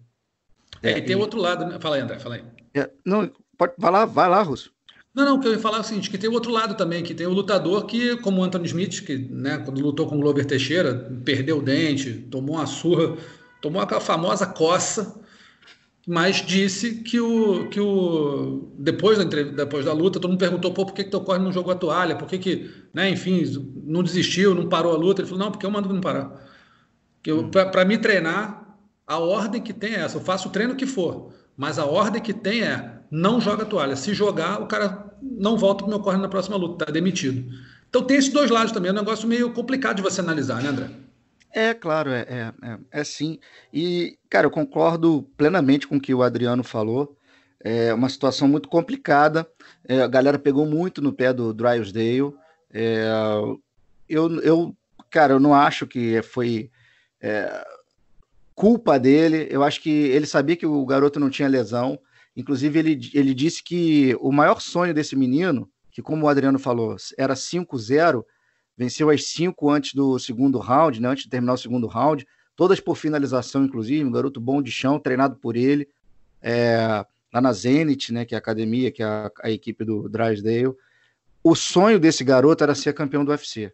[0.81, 1.79] É, e tem outro lado, né?
[1.79, 2.43] Fala aí, André, fala aí.
[2.73, 4.75] É, não, pode, vai lá, vai lá, Russo.
[5.13, 7.13] Não, não, que eu ia falar é o seguinte, que tem outro lado também, que
[7.15, 10.45] tem o lutador que, como o Anthony Smith, que né, quando lutou com o Glover
[10.45, 10.93] Teixeira,
[11.23, 13.17] perdeu o dente, tomou uma surra,
[13.61, 15.19] tomou aquela famosa coça,
[16.07, 20.85] mas disse que o que o depois da depois da luta todo mundo perguntou pô,
[20.85, 22.15] por que que teu corre não jogou a toalha?
[22.15, 23.43] Por que que né enfim
[23.83, 25.21] não desistiu não parou a luta?
[25.21, 26.31] Ele falou não porque eu mando não parar.
[27.21, 27.51] Que hum.
[27.51, 31.33] para me treinar a ordem que tem é essa eu faço o treino que for
[31.57, 33.97] mas a ordem que tem é não joga a toalha.
[33.97, 37.51] Se jogar o cara não volta pro meu corre na próxima luta tá demitido.
[37.89, 40.69] Então tem esses dois lados também é um negócio meio complicado de você analisar né
[40.69, 41.06] André
[41.57, 43.39] é, claro, é, é, é, é, sim.
[43.73, 47.17] E, cara, eu concordo plenamente com o que o Adriano falou.
[47.59, 49.47] É uma situação muito complicada.
[49.83, 52.33] É, a galera pegou muito no pé do Drysdale.
[52.71, 53.07] É,
[54.07, 54.75] eu, eu,
[55.09, 56.69] cara, eu não acho que foi
[57.19, 57.65] é,
[58.53, 59.47] culpa dele.
[59.49, 61.99] Eu acho que ele sabia que o garoto não tinha lesão.
[62.35, 66.95] Inclusive, ele, ele disse que o maior sonho desse menino, que como o Adriano falou,
[67.17, 68.23] era 5-0,
[68.77, 72.79] venceu as cinco antes do segundo round, né, antes de terminar o segundo round, todas
[72.79, 75.87] por finalização, inclusive, um garoto bom de chão, treinado por ele,
[76.41, 80.07] é, lá na Zenit, né, que é a academia, que é a, a equipe do
[80.07, 80.75] Drysdale.
[81.43, 83.73] O sonho desse garoto era ser campeão do UFC.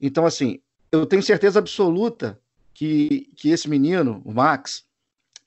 [0.00, 0.60] Então, assim,
[0.92, 2.38] eu tenho certeza absoluta
[2.72, 4.84] que, que esse menino, o Max,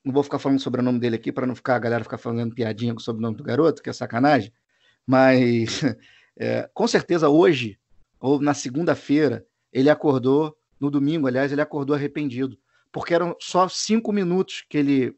[0.03, 2.17] não vou ficar falando sobre o nome dele aqui para não ficar a galera ficar
[2.17, 4.51] falando piadinha sobre o nome do garoto, que é sacanagem,
[5.05, 5.81] mas
[6.37, 7.78] é, com certeza hoje
[8.19, 12.57] ou na segunda-feira, ele acordou, no domingo, aliás, ele acordou arrependido,
[12.91, 15.15] porque eram só cinco minutos que ele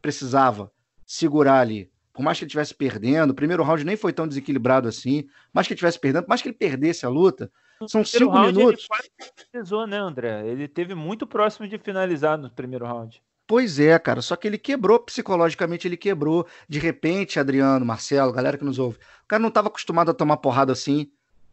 [0.00, 0.72] precisava
[1.06, 1.90] segurar ali.
[2.12, 5.66] Por mais que ele estivesse perdendo, o primeiro round nem foi tão desequilibrado assim, mais
[5.66, 7.50] que ele estivesse perdendo, mais que ele perdesse a luta,
[7.88, 8.82] são cinco minutos.
[8.82, 9.10] Ele quase
[9.50, 10.46] finalizou, né, André?
[10.46, 13.22] Ele teve muito próximo de finalizar no primeiro round.
[13.46, 16.46] Pois é, cara, só que ele quebrou psicologicamente, ele quebrou.
[16.68, 20.36] De repente, Adriano, Marcelo, galera que nos ouve, o cara não estava acostumado a tomar
[20.36, 21.10] porrada assim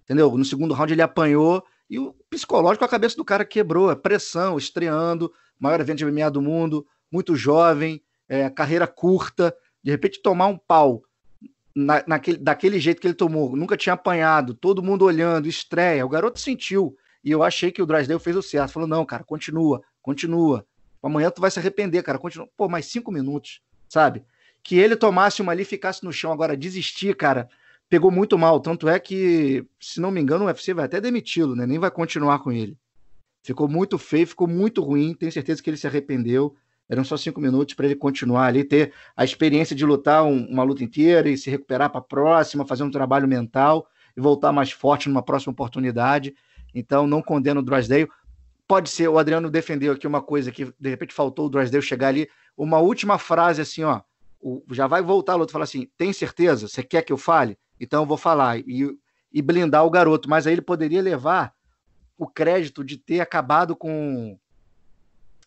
[0.10, 0.36] entendeu?
[0.36, 4.58] No segundo round ele apanhou e o psicológico, a cabeça do cara quebrou, a pressão,
[4.58, 10.48] estreando, maior evento de MMA do mundo, muito jovem, é, carreira curta, de repente tomar
[10.48, 11.04] um pau
[11.76, 16.10] na, naquele, daquele jeito que ele tomou, nunca tinha apanhado, todo mundo olhando, estreia, o
[16.10, 19.82] garoto sentiu, e eu achei que o Drysdale fez o certo, falou, não, cara, continua,
[20.02, 20.65] continua,
[21.04, 24.24] amanhã tu vai se arrepender, cara, continua, pô, mais cinco minutos, sabe?
[24.63, 27.48] Que ele tomasse uma ali e ficasse no chão, agora desistir, cara,
[27.89, 28.60] pegou muito mal.
[28.60, 31.65] Tanto é que, se não me engano, o UFC vai até demiti-lo, né?
[31.65, 32.78] Nem vai continuar com ele.
[33.43, 35.13] Ficou muito feio, ficou muito ruim.
[35.13, 36.56] Tenho certeza que ele se arrependeu.
[36.88, 40.63] Eram só cinco minutos para ele continuar ali, ter a experiência de lutar um, uma
[40.63, 44.71] luta inteira e se recuperar para a próxima, fazer um trabalho mental e voltar mais
[44.71, 46.34] forte numa próxima oportunidade.
[46.73, 48.10] Então, não condeno o Drysdale.
[48.67, 52.08] pode ser, o Adriano defendeu aqui uma coisa que de repente faltou o Drysdale chegar
[52.08, 54.02] ali, uma última frase assim, ó,
[54.41, 56.67] o, já vai voltar o outro falar assim, tem certeza?
[56.67, 57.58] Você quer que eu fale?
[57.80, 58.98] Então eu vou falar e,
[59.32, 61.54] e blindar o garoto, mas aí ele poderia levar
[62.18, 64.38] o crédito de ter acabado com,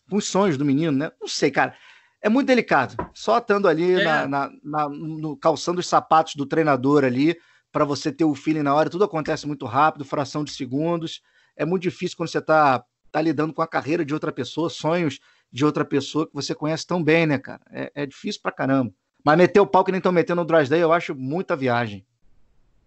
[0.09, 1.11] com os sonhos do menino, né?
[1.21, 1.75] Não sei, cara.
[2.21, 2.95] É muito delicado.
[3.13, 4.03] Só estando ali é.
[4.03, 7.37] na, na, na, no, calçando os sapatos do treinador ali,
[7.71, 11.21] para você ter o feeling na hora, tudo acontece muito rápido, fração de segundos.
[11.55, 15.19] É muito difícil quando você está tá lidando com a carreira de outra pessoa, sonhos
[15.51, 17.61] de outra pessoa que você conhece tão bem, né, cara?
[17.69, 18.91] É, é difícil pra caramba.
[19.23, 22.05] Mas meter o pau que nem estão metendo no Drysdale, eu acho muita viagem.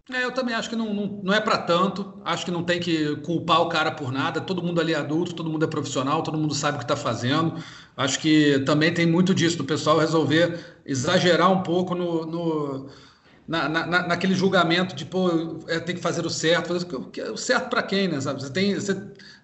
[0.08, 2.20] É, eu também acho que não, não, não é para tanto.
[2.24, 4.40] Acho que não tem que culpar o cara por nada.
[4.40, 6.96] Todo mundo ali é adulto, todo mundo é profissional, todo mundo sabe o que está
[6.96, 7.60] fazendo.
[7.96, 12.88] Acho que também tem muito disso, do pessoal resolver exagerar um pouco no, no
[13.48, 16.68] na, na, naquele julgamento de, pô, é, tem que fazer o certo.
[16.68, 18.20] Fazer o certo para quem, né?
[18.20, 18.40] Sabe?
[18.40, 18.94] Você tem, você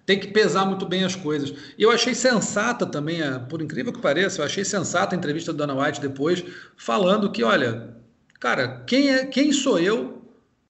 [0.05, 1.53] tem que pesar muito bem as coisas.
[1.77, 5.57] E eu achei sensata também, por incrível que pareça, eu achei sensata a entrevista do
[5.57, 6.41] Dana White depois,
[6.77, 7.97] falando que, olha,
[8.39, 10.12] cara, quem, é, quem sou eu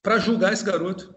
[0.03, 1.15] para julgar esse garoto.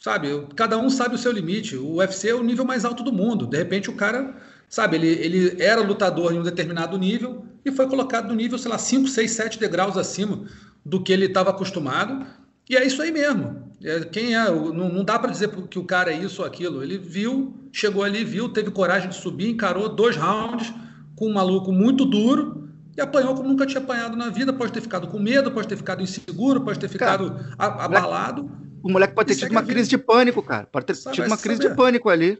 [0.00, 1.76] Sabe, cada um sabe o seu limite.
[1.76, 3.46] O UFC é o nível mais alto do mundo.
[3.46, 4.34] De repente o cara,
[4.68, 8.70] sabe, ele, ele era lutador em um determinado nível e foi colocado no nível, sei
[8.70, 10.44] lá, 5, 6, 7 degraus acima
[10.84, 12.26] do que ele estava acostumado.
[12.68, 13.70] E é isso aí mesmo.
[13.84, 14.50] É, quem é?
[14.50, 16.82] Não, não dá para dizer que o cara é isso ou aquilo.
[16.82, 20.72] Ele viu, chegou ali, viu, teve coragem de subir, encarou dois rounds
[21.14, 22.61] com um maluco muito duro
[22.96, 25.76] e apanhou como nunca tinha apanhado na vida, pode ter ficado com medo, pode ter
[25.76, 28.50] ficado inseguro, pode ter ficado cara, abalado.
[28.82, 30.66] O moleque pode ter tido uma crise de pânico, cara.
[30.66, 31.70] Pode ter tido uma crise saber.
[31.70, 32.38] de pânico ali.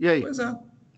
[0.00, 0.22] E aí?
[0.22, 0.54] Pois é.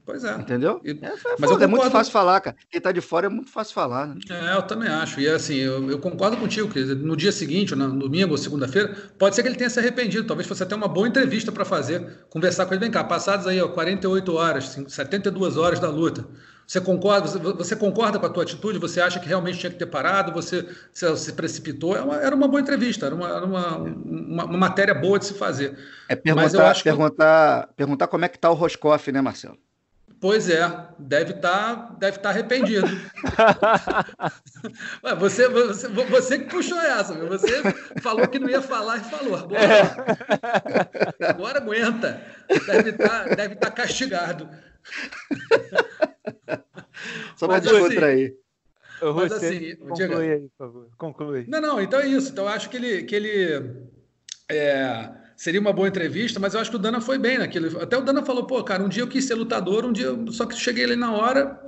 [0.06, 0.34] Pois é.
[0.34, 0.82] Entendeu?
[0.84, 2.54] E, é, mas é muito fácil falar, cara.
[2.70, 4.16] Quem tá de fora é muito fácil falar, né?
[4.28, 5.18] É, eu também acho.
[5.18, 8.94] E assim, eu, eu concordo contigo, que no dia seguinte, ou no domingo ou segunda-feira,
[9.18, 10.26] pode ser que ele tenha se arrependido.
[10.26, 12.80] Talvez fosse até uma boa entrevista para fazer, conversar com ele.
[12.80, 16.26] Vem cá, passadas aí, ó, 48 horas, 72 horas da luta.
[16.66, 18.78] Você concorda, você concorda com a tua atitude?
[18.78, 20.32] Você acha que realmente tinha que ter parado?
[20.32, 21.94] Você se, se precipitou?
[21.94, 25.18] Era é uma, era uma, boa entrevista, era, uma, era uma, uma, uma, matéria boa
[25.18, 25.76] de se fazer.
[26.08, 27.74] É perguntar, perguntar, que...
[27.74, 29.58] perguntar como é que está o Roscoff, né, Marcelo?
[30.24, 30.62] Pois é,
[30.98, 32.88] deve estar tá, deve tá arrependido.
[35.18, 37.28] você, você, você que puxou essa, meu.
[37.28, 37.62] você
[38.00, 39.36] falou que não ia falar e falou.
[39.36, 39.60] Agora,
[41.20, 41.26] é.
[41.26, 42.22] agora aguenta.
[42.66, 44.48] Deve estar tá, deve tá castigado.
[47.36, 48.36] Só para descontrair.
[49.00, 50.88] Assim, mas assim, conclui aí, por favor.
[50.96, 51.44] Conclui.
[51.48, 52.30] Não, não, então é isso.
[52.30, 53.74] Então eu acho que ele, que ele
[54.48, 57.80] é, seria uma boa entrevista, mas eu acho que o Dana foi bem naquilo.
[57.80, 60.46] Até o Dana falou, pô, cara, um dia eu quis ser lutador, um dia, só
[60.46, 61.60] que cheguei ali na hora,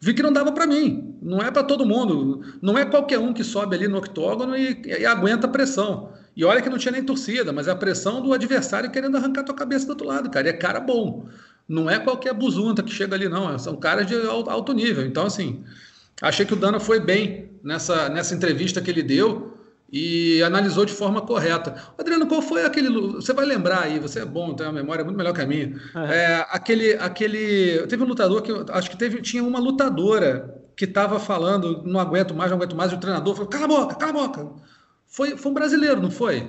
[0.00, 1.18] vi que não dava para mim.
[1.20, 2.42] Não é para todo mundo.
[2.62, 6.12] Não é qualquer um que sobe ali no octógono e, e, aguenta a pressão.
[6.36, 9.42] E olha que não tinha nem torcida, mas é a pressão do adversário querendo arrancar
[9.42, 10.46] tua cabeça do outro lado, cara.
[10.46, 11.28] E é cara bom.
[11.68, 13.58] Não é qualquer buzunta que chega ali, não.
[13.58, 15.04] São caras de alto nível.
[15.04, 15.64] Então, assim,
[16.22, 19.58] achei que o Dana foi bem nessa, nessa entrevista que ele deu
[19.90, 21.74] e analisou de forma correta.
[21.98, 22.88] Adriano, qual foi aquele.
[23.12, 25.78] Você vai lembrar aí, você é bom, tem uma memória muito melhor que a minha.
[26.10, 27.86] É, aquele, aquele.
[27.86, 28.52] Teve um lutador que.
[28.70, 32.92] Acho que teve, tinha uma lutadora que estava falando, não aguento mais, não aguento mais,
[32.92, 34.48] e o treinador falou: cala a boca, cala a boca.
[35.06, 36.46] Foi, foi um brasileiro, não foi?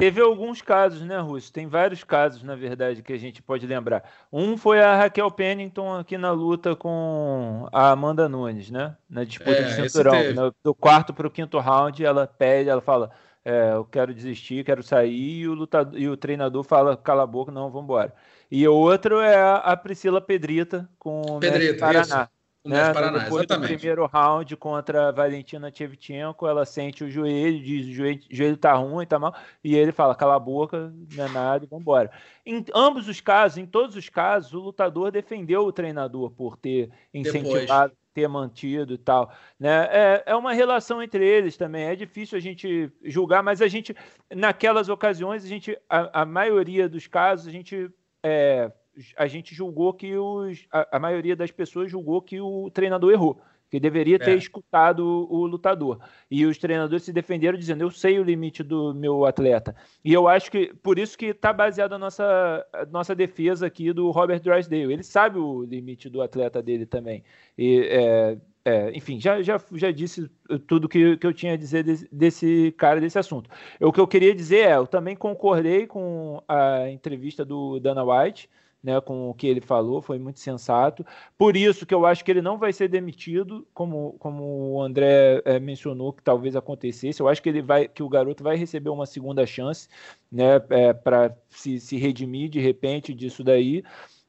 [0.00, 1.52] Teve alguns casos, né, Russo?
[1.52, 4.02] Tem vários casos, na verdade, que a gente pode lembrar.
[4.32, 8.96] Um foi a Raquel Pennington aqui na luta com a Amanda Nunes, né?
[9.10, 10.32] Na disputa é, de cinturão.
[10.32, 13.10] No, do quarto para o quinto round, ela pede, ela fala:
[13.44, 17.26] é, Eu quero desistir, quero sair, e o, lutador, e o treinador fala: Cala a
[17.26, 18.14] boca, não, vamos embora.
[18.50, 22.22] E o outro é a, Priscila Pedrita com o Pedrita, Paraná.
[22.22, 22.39] Isso.
[22.62, 22.92] Né?
[22.92, 23.72] Paraná, Depois exatamente.
[23.72, 28.36] do primeiro round contra a Valentina Tchevchenko, ela sente o joelho, diz o joelho, o
[28.36, 32.10] joelho tá ruim, tá mal, e ele fala, cala a boca, não é nada, vambora.
[32.44, 36.90] Em ambos os casos, em todos os casos, o lutador defendeu o treinador por ter
[37.14, 38.12] incentivado, Depois.
[38.12, 39.32] ter mantido e tal.
[39.58, 39.88] Né?
[39.90, 43.96] É, é uma relação entre eles também, é difícil a gente julgar, mas a gente,
[44.30, 47.90] naquelas ocasiões, a gente, a, a maioria dos casos, a gente
[48.22, 48.70] é,
[49.16, 53.40] a gente julgou que os, a, a, maioria das pessoas julgou que o treinador errou,
[53.70, 54.34] que deveria ter é.
[54.34, 56.00] escutado o, o, lutador.
[56.30, 59.74] E os treinadores se defenderam dizendo: eu sei o limite do meu atleta.
[60.04, 63.92] E eu acho que por isso que está baseada a nossa, a nossa defesa aqui
[63.92, 64.92] do Robert Drysdale.
[64.92, 67.22] Ele sabe o limite do atleta dele também.
[67.56, 70.30] E, é, é, enfim, já, já, já disse
[70.66, 73.48] tudo que, que eu tinha a dizer desse, desse, cara, desse assunto.
[73.80, 78.50] O que eu queria dizer é, eu também concordei com a entrevista do Dana White,
[78.82, 81.04] né, com o que ele falou, foi muito sensato.
[81.36, 85.42] Por isso que eu acho que ele não vai ser demitido, como, como o André
[85.44, 87.20] é, mencionou que talvez acontecesse.
[87.20, 89.88] Eu acho que ele vai, que o garoto vai receber uma segunda chance,
[90.32, 93.82] né, é, para se, se redimir de repente disso daí.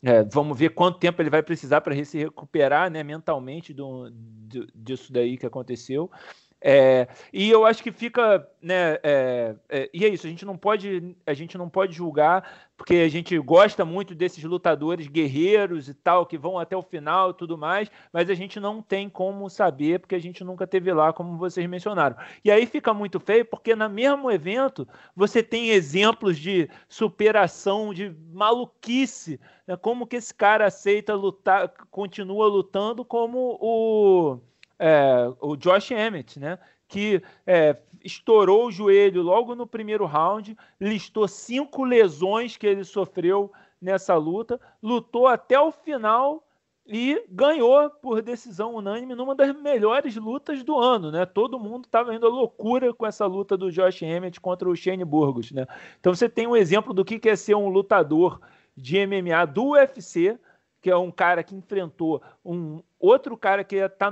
[0.03, 4.67] É, vamos ver quanto tempo ele vai precisar para se recuperar né, mentalmente do, do,
[4.73, 6.09] disso daí que aconteceu.
[6.63, 8.99] É, e eu acho que fica, né?
[9.01, 10.27] É, é, e é isso.
[10.27, 14.43] A gente não pode, a gente não pode julgar porque a gente gosta muito desses
[14.43, 18.59] lutadores guerreiros e tal que vão até o final e tudo mais, mas a gente
[18.59, 22.15] não tem como saber porque a gente nunca teve lá, como vocês mencionaram.
[22.43, 28.15] E aí fica muito feio porque no mesmo evento você tem exemplos de superação, de
[28.31, 34.39] maluquice, né, como que esse cara aceita lutar, continua lutando como o
[34.81, 36.57] é, o Josh Emmett, né?
[36.87, 43.51] Que é, estourou o joelho logo no primeiro round, listou cinco lesões que ele sofreu
[43.79, 46.43] nessa luta, lutou até o final
[46.85, 51.27] e ganhou por decisão unânime numa das melhores lutas do ano, né?
[51.27, 55.05] Todo mundo estava indo à loucura com essa luta do Josh Emmett contra o Shane
[55.05, 55.67] Burgos, né?
[55.99, 58.41] Então você tem um exemplo do que é ser um lutador
[58.75, 60.39] de MMA do UFC,
[60.81, 64.11] que é um cara que enfrentou um outro cara que está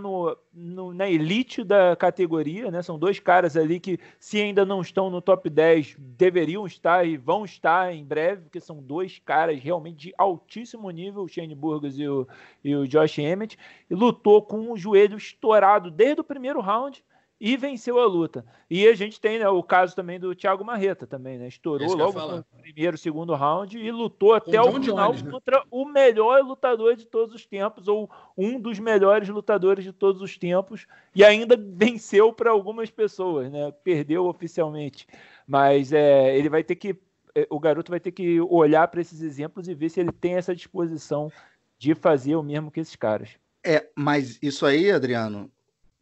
[0.51, 2.81] na elite da categoria, né?
[2.81, 7.15] São dois caras ali que, se ainda não estão no top 10, deveriam estar e
[7.15, 11.99] vão estar em breve, porque são dois caras realmente de altíssimo nível, o Shane Burgos
[11.99, 12.27] e o,
[12.63, 13.57] e o Josh Emmett,
[13.89, 17.03] e lutou com o joelho estourado desde o primeiro round
[17.39, 18.45] e venceu a luta.
[18.69, 21.47] E a gente tem né, o caso também do Thiago Marreta também, né?
[21.47, 25.31] Estourou logo no primeiro, segundo round e lutou até o final Jones, né?
[25.31, 30.21] contra o melhor lutador de todos os tempos, ou um dos melhores lutadores de todos
[30.21, 33.71] os tempos, e ainda venceu para algumas pessoas, né?
[33.83, 35.07] Perdeu oficialmente.
[35.47, 36.97] Mas é, ele vai ter que.
[37.33, 40.33] É, o garoto vai ter que olhar para esses exemplos e ver se ele tem
[40.33, 41.31] essa disposição
[41.77, 43.29] de fazer o mesmo que esses caras.
[43.65, 45.49] É, mas isso aí, Adriano,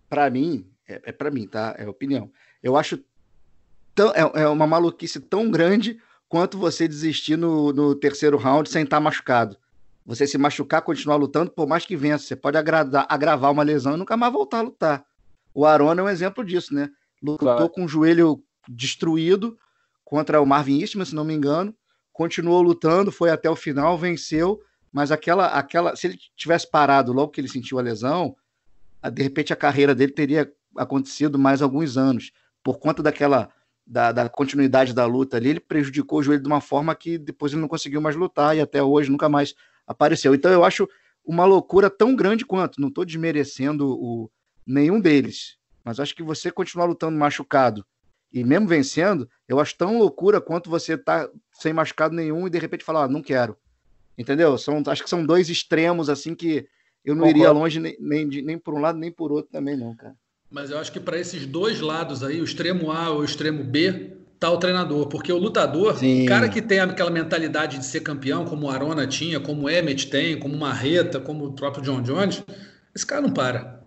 [0.09, 1.75] para mim, é, é para mim, tá?
[1.77, 2.31] É opinião.
[2.61, 2.99] Eu acho
[3.93, 8.83] tão, é, é, uma maluquice tão grande quanto você desistir no, no terceiro round sem
[8.83, 9.57] estar tá machucado.
[10.05, 13.95] Você se machucar, continuar lutando, por mais que vença, você pode agradar, agravar uma lesão
[13.95, 15.05] e nunca mais voltar a lutar.
[15.53, 16.89] O Arona é um exemplo disso, né?
[17.21, 17.69] Lutou claro.
[17.69, 19.57] com o joelho destruído
[20.05, 21.75] contra o Marvin Eastman, se não me engano,
[22.13, 27.31] continuou lutando, foi até o final, venceu, mas aquela, aquela, se ele tivesse parado logo
[27.31, 28.35] que ele sentiu a lesão,
[29.11, 32.31] de repente a carreira dele teria acontecido mais alguns anos.
[32.63, 33.49] Por conta daquela
[33.85, 37.51] da, da, continuidade da luta ali, ele prejudicou o joelho de uma forma que depois
[37.51, 40.35] ele não conseguiu mais lutar e até hoje nunca mais apareceu.
[40.35, 40.87] Então eu acho
[41.23, 42.81] uma loucura tão grande quanto.
[42.81, 44.29] Não estou desmerecendo o,
[44.65, 47.85] nenhum deles, mas acho que você continuar lutando machucado
[48.31, 52.59] e mesmo vencendo, eu acho tão loucura quanto você tá sem machucado nenhum e de
[52.59, 53.57] repente falar, ah, não quero.
[54.17, 54.57] Entendeu?
[54.57, 56.67] São, acho que são dois extremos assim que
[57.05, 57.39] eu não Concordo.
[57.39, 60.15] iria longe nem, nem, nem por um lado nem por outro também, não, cara.
[60.49, 63.63] Mas eu acho que para esses dois lados aí, o extremo A ou o extremo
[63.63, 65.07] B, tá o treinador.
[65.07, 66.23] Porque o lutador, Sim.
[66.23, 69.69] o cara que tem aquela mentalidade de ser campeão, como o Arona tinha, como o
[69.69, 72.43] Emmett tem, como o Marreta, como o próprio John Jones,
[72.95, 73.81] esse cara não para.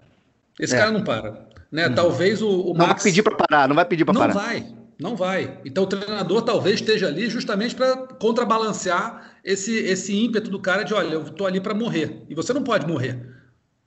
[0.58, 0.78] Esse é.
[0.78, 1.48] cara não para.
[1.72, 1.86] Né?
[1.86, 1.94] Uhum.
[1.94, 3.02] Talvez o, o Não Max...
[3.02, 4.34] vai pedir para parar, não vai pedir para parar.
[4.34, 4.66] Não vai,
[5.00, 5.58] não vai.
[5.64, 10.92] Então o treinador talvez esteja ali justamente para contrabalancear esse, esse ímpeto do cara de,
[10.92, 12.24] olha, eu tô ali para morrer.
[12.28, 13.24] E você não pode morrer.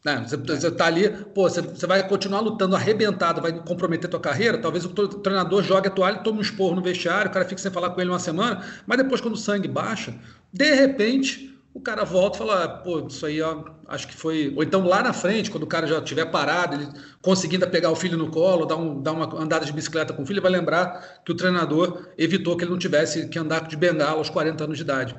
[0.04, 0.26] Né?
[0.28, 4.58] Você, você tá ali, pô, você, você, vai continuar lutando arrebentado, vai comprometer tua carreira.
[4.58, 7.72] Talvez o treinador jogue a toalha, tome um esporro no vestiário, o cara fique sem
[7.72, 10.14] falar com ele uma semana, mas depois, quando o sangue baixa,
[10.52, 14.54] de repente o cara volta e fala, pô, isso aí, ó, acho que foi.
[14.56, 16.88] Ou então lá na frente, quando o cara já estiver parado, ele
[17.20, 20.26] conseguindo pegar o filho no colo, dar, um, dar uma andada de bicicleta com o
[20.26, 23.76] filho, ele vai lembrar que o treinador evitou que ele não tivesse que andar de
[23.76, 25.16] bengala aos 40 anos de idade.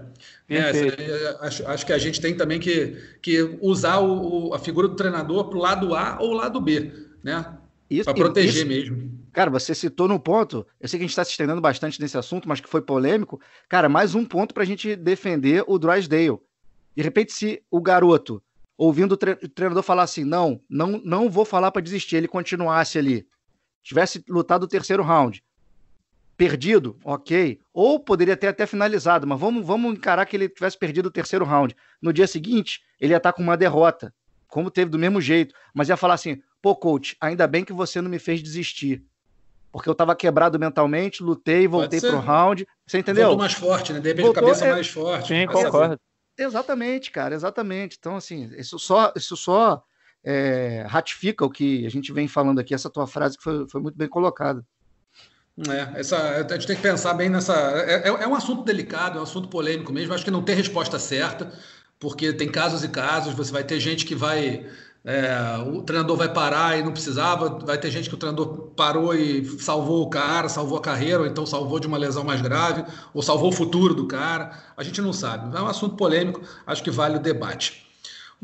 [0.49, 4.59] É, é, acho, acho, que a gente tem também que, que usar o, o, a
[4.59, 7.45] figura do treinador para o lado A ou lado B, né?
[8.05, 9.14] Para proteger isso, mesmo.
[9.35, 12.17] Cara, você citou no ponto, eu sei que a gente está se estendendo bastante nesse
[12.17, 13.41] assunto, mas que foi polêmico.
[13.69, 16.39] Cara, mais um ponto para a gente defender o Drysdale.
[16.97, 18.41] De repente, se o garoto,
[18.79, 22.29] ouvindo o, tre o treinador falar assim, não, não, não vou falar para desistir, ele
[22.29, 23.27] continuasse ali,
[23.83, 25.43] tivesse lutado o terceiro round,
[26.37, 27.61] perdido, ok.
[27.73, 31.45] Ou poderia ter até finalizado, mas vamos, vamos encarar que ele tivesse perdido o terceiro
[31.45, 31.75] round.
[32.01, 34.15] No dia seguinte, ele ia estar com uma derrota,
[34.47, 38.01] como teve do mesmo jeito, mas ia falar assim: pô, coach, ainda bem que você
[38.01, 39.05] não me fez desistir.
[39.75, 42.65] Porque eu estava quebrado mentalmente, lutei, voltei pro round.
[42.87, 43.25] Você entendeu?
[43.25, 43.99] Voltou mais forte, né?
[43.99, 44.71] De repente Voltou, cabeça é...
[44.71, 45.27] mais forte.
[45.27, 45.99] Sim, concordo.
[46.39, 47.97] Exatamente, cara, exatamente.
[47.99, 49.83] Então, assim, isso só, isso só
[50.23, 53.81] é, ratifica o que a gente vem falando aqui, essa tua frase que foi, foi
[53.81, 54.65] muito bem colocada.
[55.69, 57.53] É, essa, a gente tem que pensar bem nessa.
[57.85, 60.15] É, é, é, um assunto delicado, é um assunto polêmico mesmo.
[60.15, 61.53] Acho que não tem resposta certa,
[61.99, 63.35] porque tem casos e casos.
[63.35, 64.71] Você vai ter gente que vai
[65.05, 69.15] é, o treinador vai parar e não precisava, vai ter gente que o treinador parou
[69.15, 72.85] e salvou o cara, salvou a carreira, ou então salvou de uma lesão mais grave,
[73.13, 74.59] ou salvou o futuro do cara.
[74.75, 75.55] A gente não sabe.
[75.55, 77.84] É um assunto polêmico, acho que vale o debate.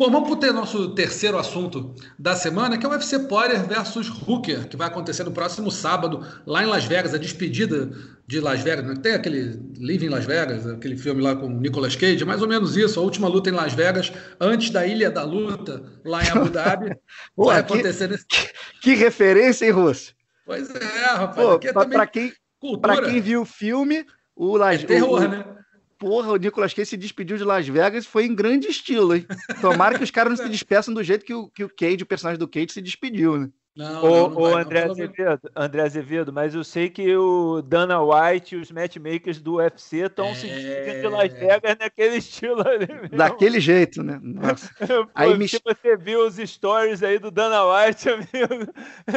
[0.01, 4.09] Bom, vamos para o nosso terceiro assunto da semana, que é o UFC Poirier versus
[4.09, 7.91] Hooker, que vai acontecer no próximo sábado, lá em Las Vegas, a despedida
[8.27, 8.87] de Las Vegas.
[8.87, 8.95] Né?
[9.03, 12.99] Tem aquele Living Las Vegas, aquele filme lá com Nicolas Cage, mais ou menos isso,
[12.99, 16.97] a última luta em Las Vegas, antes da Ilha da Luta, lá em Abu Dhabi.
[17.37, 18.27] vai acontecer que, nesse...
[18.81, 20.15] que referência, hein, Russo?
[20.47, 21.61] Pois é, rapaz.
[21.91, 22.33] Para quem,
[23.05, 25.45] quem viu o filme, o Las é terror, o, né?
[26.01, 29.27] Porra, o Nicolas Cage se despediu de Las Vegas foi em grande estilo, hein?
[29.61, 32.07] Tomara que os caras não se despeçam do jeito que o, que o Cage, o
[32.07, 33.51] personagem do Cage, se despediu, né?
[33.81, 37.99] Não, ô, não, não André, não, Azevedo, André Azevedo, mas eu sei que o Dana
[38.03, 40.35] White e os matchmakers do UFC estão é...
[40.35, 43.17] se despedindo de Las Vegas naquele estilo ali mesmo.
[43.17, 44.21] Daquele jeito, né?
[44.23, 44.71] Nossa.
[44.87, 45.47] Pô, aí me...
[45.49, 48.71] você viu os stories aí do Dana White, amigo,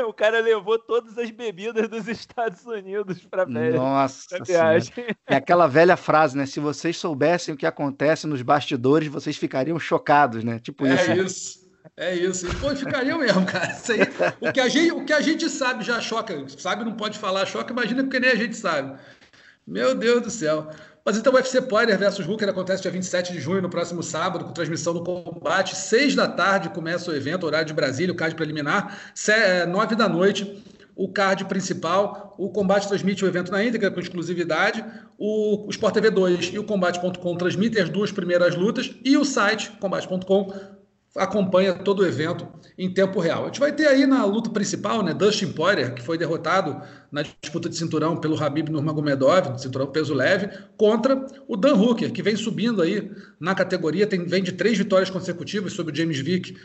[0.07, 4.93] o cara levou todas as bebidas dos Estados Unidos para Nossa pra viagem.
[5.28, 6.45] É aquela velha frase, né?
[6.45, 10.57] Se vocês soubessem o que acontece nos bastidores, vocês ficariam chocados, né?
[10.59, 11.11] Tipo é isso.
[11.11, 11.62] É isso.
[11.96, 12.48] É isso.
[12.48, 13.68] E, pô, ficaria mesmo, cara.
[13.68, 16.34] Aí, o, que a gente, o que a gente sabe já choca.
[16.58, 18.98] Sabe, não pode falar choca, imagina porque nem a gente sabe.
[19.66, 20.70] Meu Deus do céu.
[21.06, 24.46] Mas então o UFC Poirier versus Hooker acontece dia 27 de junho, no próximo sábado,
[24.46, 25.76] com transmissão do combate.
[25.76, 28.98] Seis da tarde começa o evento, horário de Brasília, o card preliminar.
[29.28, 30.64] É, nove da noite,
[30.96, 32.34] o card principal.
[32.38, 34.84] O combate transmite o evento na íntegra, com exclusividade.
[35.18, 38.96] O, o Sport TV 2 e o Combate.com transmitem as duas primeiras lutas.
[39.04, 40.54] E o site, combate.com,
[41.16, 43.43] acompanha todo o evento em tempo real.
[43.43, 47.22] A gente vai ter aí na luta principal, né, Dustin Poirier, que foi derrotado na
[47.22, 52.36] disputa de cinturão pelo Habib Nurmagomedov, cinturão peso leve, contra o Dan Hooker, que vem
[52.36, 56.57] subindo aí na categoria, tem, vem de três vitórias consecutivas sobre James Vick,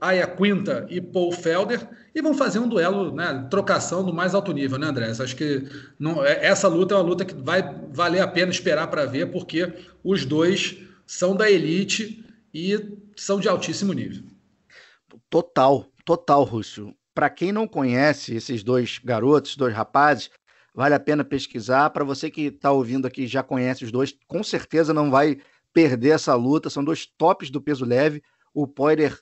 [0.00, 4.52] Aya Quinta e Paul Felder, e vão fazer um duelo, né, trocação do mais alto
[4.52, 5.10] nível, né, André?
[5.10, 5.64] Acho que
[5.98, 9.32] não, é, essa luta é uma luta que vai valer a pena esperar para ver,
[9.32, 9.72] porque
[10.04, 14.24] os dois são da elite e são de altíssimo nível.
[15.28, 16.94] Total, total, Rússio.
[17.14, 20.30] Para quem não conhece esses dois garotos, dois rapazes,
[20.74, 21.90] vale a pena pesquisar.
[21.90, 25.38] Para você que está ouvindo aqui já conhece os dois, com certeza não vai
[25.72, 26.70] perder essa luta.
[26.70, 28.22] São dois tops do peso leve.
[28.54, 29.18] O Poirier,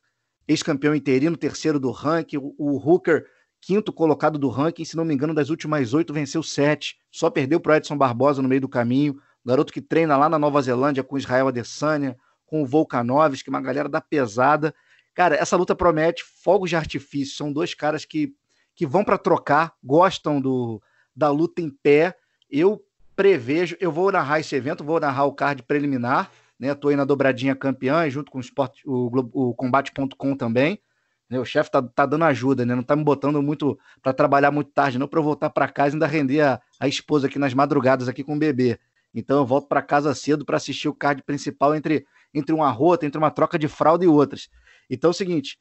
[0.47, 2.39] ex-campeão interino, terceiro do ranking.
[2.39, 3.26] O Hooker,
[3.61, 4.85] quinto colocado do ranking.
[4.85, 6.97] Se não me engano, das últimas oito, venceu sete.
[7.11, 9.18] Só perdeu para Edson Barbosa no meio do caminho.
[9.45, 12.16] Garoto que treina lá na Nova Zelândia com Israel Adesanya
[12.49, 14.75] com o Volkanovski, uma galera da pesada.
[15.15, 17.37] Cara, essa luta promete fogos de artifício.
[17.37, 18.35] São dois caras que,
[18.75, 20.83] que vão para trocar, gostam do,
[21.15, 22.17] da luta em pé.
[22.51, 22.83] Eu
[23.15, 26.75] prevejo, eu vou narrar esse evento, vou narrar o card preliminar, né?
[26.75, 30.81] Tô aí na dobradinha campeã, junto com o, Sport, o, o combate.com também.
[31.29, 31.39] Né?
[31.39, 32.75] O chefe tá, tá dando ajuda, né?
[32.75, 35.91] Não tá me botando muito para trabalhar muito tarde, não para eu voltar para casa
[35.91, 38.79] e ainda render a, a esposa aqui nas madrugadas aqui com o bebê.
[39.15, 43.07] Então eu volto para casa cedo para assistir o card principal entre entre uma rota,
[43.07, 44.49] entre uma troca de fralda e outras.
[44.89, 45.59] Então é o seguinte: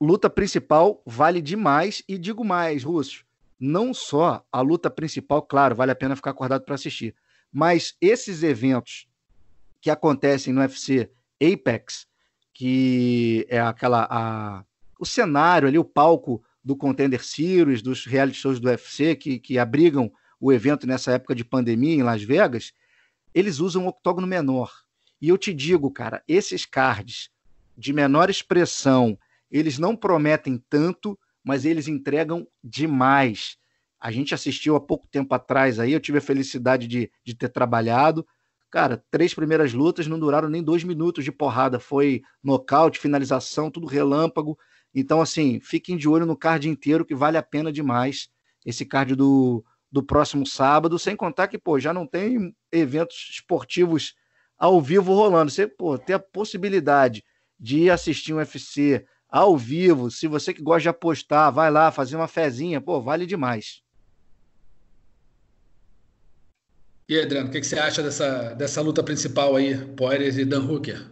[0.00, 3.24] luta principal vale demais, e digo mais, Russo,
[3.58, 7.14] não só a luta principal, claro, vale a pena ficar acordado para assistir,
[7.52, 9.06] mas esses eventos
[9.80, 11.10] que acontecem no UFC
[11.42, 12.06] Apex,
[12.52, 14.64] que é aquela a,
[14.98, 19.58] o cenário ali, o palco do Contender Series, dos reality shows do UFC que, que
[19.58, 22.72] abrigam o evento nessa época de pandemia em Las Vegas,
[23.34, 24.70] eles usam um octógono menor.
[25.20, 27.30] E eu te digo, cara, esses cards
[27.76, 29.18] de menor expressão,
[29.50, 33.56] eles não prometem tanto, mas eles entregam demais.
[33.98, 37.48] A gente assistiu há pouco tempo atrás aí, eu tive a felicidade de, de ter
[37.48, 38.26] trabalhado.
[38.70, 41.80] Cara, três primeiras lutas não duraram nem dois minutos de porrada.
[41.80, 44.56] Foi nocaute, finalização, tudo relâmpago.
[44.94, 48.28] Então, assim, fiquem de olho no card inteiro, que vale a pena demais.
[48.64, 54.14] Esse card do, do próximo sábado, sem contar que, pô, já não tem eventos esportivos
[54.60, 55.50] ao vivo rolando.
[55.50, 57.24] Você pô, ter a possibilidade
[57.58, 62.16] de assistir um UFC ao vivo, se você que gosta de apostar, vai lá fazer
[62.16, 63.82] uma fezinha, pô, vale demais.
[67.08, 70.44] E aí, Adriano, o que, que, você acha dessa, dessa luta principal aí, Poirier e
[70.44, 71.10] Dan Hooker?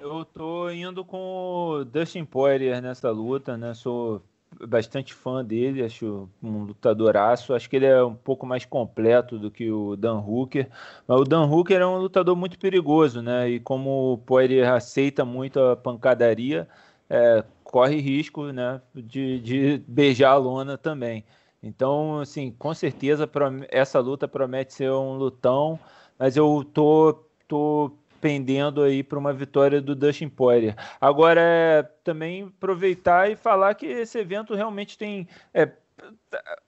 [0.00, 3.74] Eu tô indo com o Dustin Poirier nessa luta, né?
[3.74, 4.22] Sou
[4.66, 7.54] bastante fã dele, acho um lutadoraço.
[7.54, 10.68] Acho que ele é um pouco mais completo do que o Dan Hooker.
[11.06, 13.48] Mas o Dan Hooker é um lutador muito perigoso, né?
[13.48, 16.68] E como o Poirier aceita muito a pancadaria,
[17.08, 21.24] é, corre risco né, de, de beijar a lona também.
[21.62, 23.28] Então, assim, com certeza
[23.70, 25.78] essa luta promete ser um lutão,
[26.18, 30.74] mas eu tô, tô pendendo aí para uma vitória do Dustin Poirier.
[31.00, 35.70] Agora, é, também aproveitar e falar que esse evento realmente tem é,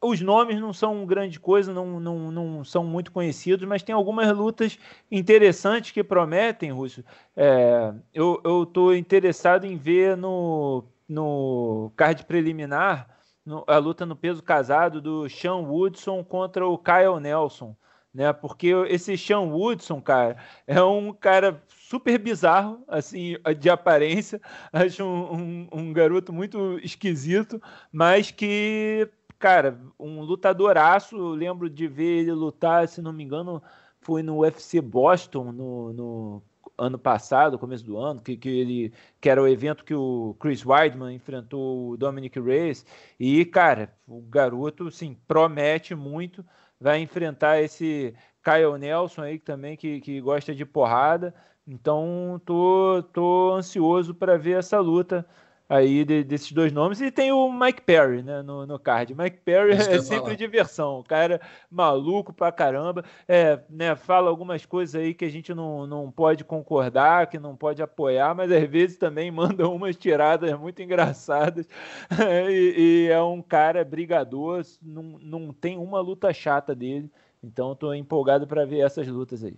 [0.01, 4.35] os nomes não são grande coisa, não, não, não são muito conhecidos, mas tem algumas
[4.37, 4.79] lutas
[5.11, 7.05] interessantes que prometem, Russo.
[7.37, 13.09] É, eu estou interessado em ver no, no card preliminar
[13.45, 17.77] no, a luta no peso casado do Sean Woodson contra o Kyle Nelson.
[18.13, 20.37] Né, porque esse Sean Woodson, cara,
[20.67, 24.41] é um cara super bizarro, assim, de aparência.
[24.73, 29.09] Acho um, um, um garoto muito esquisito, mas que
[29.41, 31.17] cara, um lutadoraço.
[31.17, 33.61] Eu lembro de ver ele lutar, se não me engano,
[34.01, 36.43] foi no UFC Boston no, no
[36.79, 40.65] ano passado, começo do ano, que, que ele que era o evento que o Chris
[40.65, 42.87] Weidman enfrentou o Dominic Reyes.
[43.19, 46.45] E, cara, o garoto, sim, promete muito.
[46.81, 51.35] Vai enfrentar esse Kyle Nelson aí também que, que gosta de porrada.
[51.67, 55.27] Então, tô, tô ansioso para ver essa luta
[55.71, 57.01] aí de, desses dois nomes.
[57.01, 59.15] E tem o Mike Perry né, no, no card.
[59.15, 60.35] Mike Perry é sempre falar.
[60.35, 60.99] diversão.
[60.99, 61.41] O cara
[61.71, 63.05] maluco pra caramba.
[63.29, 67.55] É, né, fala algumas coisas aí que a gente não, não pode concordar, que não
[67.55, 71.69] pode apoiar, mas às vezes também manda umas tiradas muito engraçadas.
[72.51, 77.09] e, e, é um cara brigador, não, não tem uma luta chata dele.
[77.43, 79.57] Então estou empolgado para ver essas lutas aí.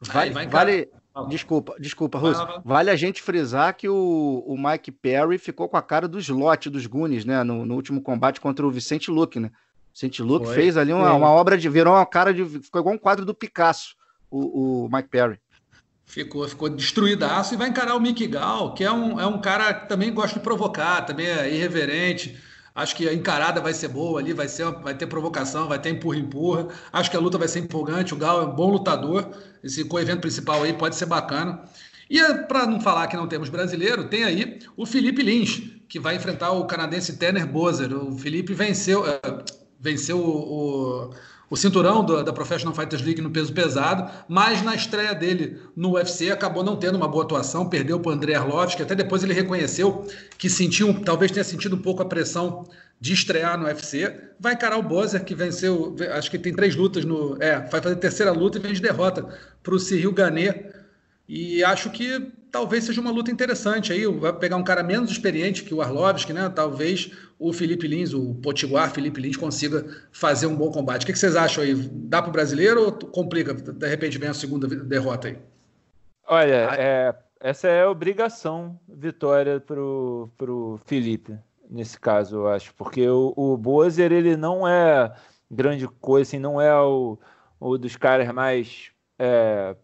[0.00, 0.88] Vale, vai, vale,
[1.28, 2.46] desculpa, desculpa, Russo.
[2.64, 6.68] Vale a gente frisar que o, o Mike Perry ficou com a cara do slot
[6.68, 7.42] dos Goonies, né?
[7.42, 9.50] No, no último combate contra o Vicente Luke, né?
[9.92, 11.68] Vicente Luke fez ali uma, uma, obra de.
[11.70, 12.44] Virou uma cara de.
[12.44, 13.96] Ficou igual um quadro do Picasso,
[14.30, 15.40] o, o Mike Perry.
[16.04, 19.74] Ficou, ficou destruidaço e vai encarar o Mick Gal, que é um, é um cara
[19.74, 22.38] que também gosta de provocar, também é irreverente.
[22.76, 25.88] Acho que a encarada vai ser boa ali, vai, ser, vai ter provocação, vai ter
[25.88, 26.68] empurra-empurra.
[26.92, 28.12] Acho que a luta vai ser empolgante.
[28.12, 29.30] O Gal é um bom lutador.
[29.64, 31.62] Esse co-evento principal aí pode ser bacana.
[32.10, 35.98] E é, para não falar que não temos brasileiro, tem aí o Felipe Lins, que
[35.98, 37.92] vai enfrentar o canadense Tanner Bozer.
[37.94, 39.20] O Felipe venceu, é,
[39.80, 41.14] venceu o
[41.48, 45.92] o cinturão do, da Professional Fighters League no peso pesado, mas na estreia dele no
[45.92, 49.32] UFC acabou não tendo uma boa atuação, perdeu para o André Arlovski, até depois ele
[49.32, 52.66] reconheceu que sentiu, talvez tenha sentido um pouco a pressão
[53.00, 54.12] de estrear no UFC.
[54.40, 57.36] Vai encarar o Bozer, que venceu, acho que tem três lutas no.
[57.40, 59.26] É, vai fazer terceira luta e vem de derrota
[59.62, 60.66] para o Cyril Ganet.
[61.28, 64.06] E acho que talvez seja uma luta interessante aí.
[64.06, 66.48] Vai pegar um cara menos experiente que o Arlovski, né?
[66.48, 71.04] Talvez o Felipe Lins, o Potiguar Felipe Lins, consiga fazer um bom combate.
[71.04, 71.74] O que vocês acham aí?
[71.74, 73.52] Dá para o brasileiro ou complica?
[73.52, 75.38] De repente vem a segunda derrota aí?
[76.26, 81.38] Olha, é, essa é a obrigação vitória para o Felipe,
[81.70, 82.74] nesse caso, eu acho.
[82.74, 85.14] Porque o, o Bozer, ele não é
[85.50, 87.18] grande coisa, assim, não é o,
[87.60, 88.90] o dos caras mais.
[89.18, 89.76] É,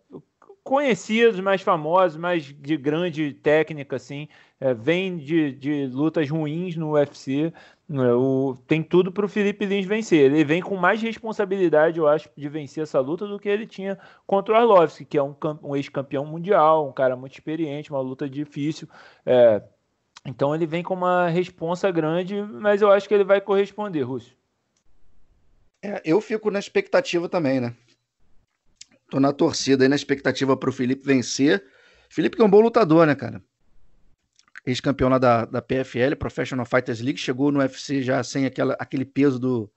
[0.65, 4.29] conhecidos, mais famosos, mais de grande técnica, assim,
[4.63, 7.53] é, vem de, de lutas ruins no UFC.
[7.89, 10.21] Né, o, tem tudo para o Felipe Lins vencer.
[10.21, 13.99] Ele vem com mais responsabilidade, eu acho, de vencer essa luta do que ele tinha
[14.25, 15.35] contra o Arlovski, que é um,
[15.65, 18.89] um ex-campeão mundial, um cara muito experiente, uma luta difícil.
[19.27, 19.61] É,
[20.25, 24.37] então ele vem com uma responsa grande, mas eu acho que ele vai corresponder, Rússio.
[25.83, 27.75] É, eu fico na expectativa também, né?
[29.11, 31.65] Tô na torcida aí, na expectativa pro Felipe vencer.
[32.09, 33.43] Felipe que é um bom lutador, né, cara?
[34.65, 39.05] Ex-campeão lá da, da PFL, Professional Fighters League, chegou no UFC já sem aquela, aquele
[39.05, 39.71] peso do,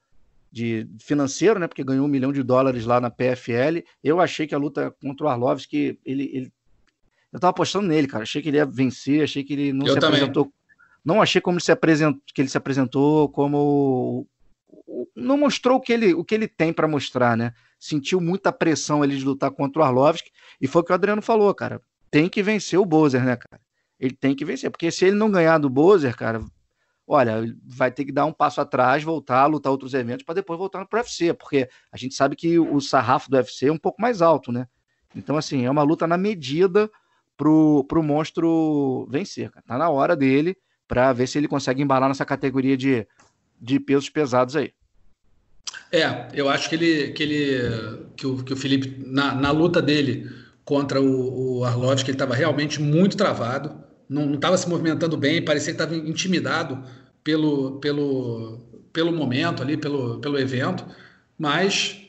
[0.51, 1.67] de financeiro, né?
[1.67, 3.83] Porque ganhou um milhão de dólares lá na PFL.
[4.03, 6.53] Eu achei que a luta contra o Arlovski, ele, ele
[7.33, 8.23] eu tava apostando nele, cara.
[8.23, 10.19] Achei que ele ia vencer, achei que ele não eu se também.
[10.19, 10.53] apresentou.
[11.03, 14.27] Não achei como ele se apresentou, que ele se apresentou como
[15.15, 17.53] não mostrou o que ele, o que ele tem para mostrar, né?
[17.79, 21.21] sentiu muita pressão ali de lutar contra o Arlovski, e foi o que o Adriano
[21.21, 21.81] falou, cara.
[22.09, 23.61] Tem que vencer o Bozer, né, cara?
[23.99, 26.43] Ele tem que vencer, porque se ele não ganhar do Bozer, cara,
[27.07, 30.79] olha, vai ter que dar um passo atrás, voltar, lutar outros eventos para depois voltar
[30.79, 34.21] no UFC, porque a gente sabe que o sarrafo do UFC é um pouco mais
[34.21, 34.67] alto, né?
[35.15, 36.89] Então, assim, é uma luta na medida
[37.37, 39.65] pro, pro monstro vencer, cara.
[39.65, 43.07] Tá na hora dele para ver se ele consegue embalar nessa categoria de,
[43.59, 44.73] de pesos pesados aí.
[45.91, 49.81] É, eu acho que ele que ele que o, que o Felipe na, na luta
[49.81, 50.29] dele
[50.63, 55.73] contra o, o Arlovski ele estava realmente muito travado, não estava se movimentando bem, parecia
[55.73, 56.83] que estava intimidado
[57.23, 58.59] pelo, pelo,
[58.93, 60.85] pelo momento ali, pelo, pelo evento,
[61.37, 62.01] mas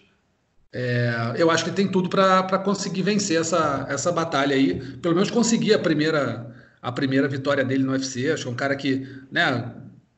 [0.73, 5.31] é, eu acho que tem tudo para conseguir vencer essa, essa batalha aí, pelo menos
[5.31, 8.31] conseguir a primeira a primeira vitória dele no UFC.
[8.31, 9.75] Acho que é um cara que, né,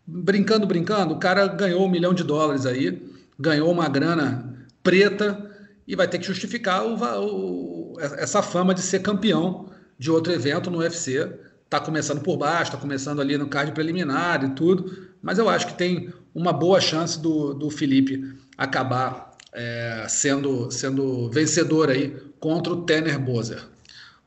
[0.06, 3.08] brincando, brincando, o cara ganhou um milhão de dólares aí
[3.38, 5.50] ganhou uma grana preta
[5.86, 10.70] e vai ter que justificar o, o, essa fama de ser campeão de outro evento
[10.70, 11.30] no UFC.
[11.68, 15.66] Está começando por baixo, está começando ali no card preliminar e tudo, mas eu acho
[15.66, 18.24] que tem uma boa chance do, do Felipe
[18.56, 23.62] acabar é, sendo, sendo vencedor aí contra o Tanner Bozer.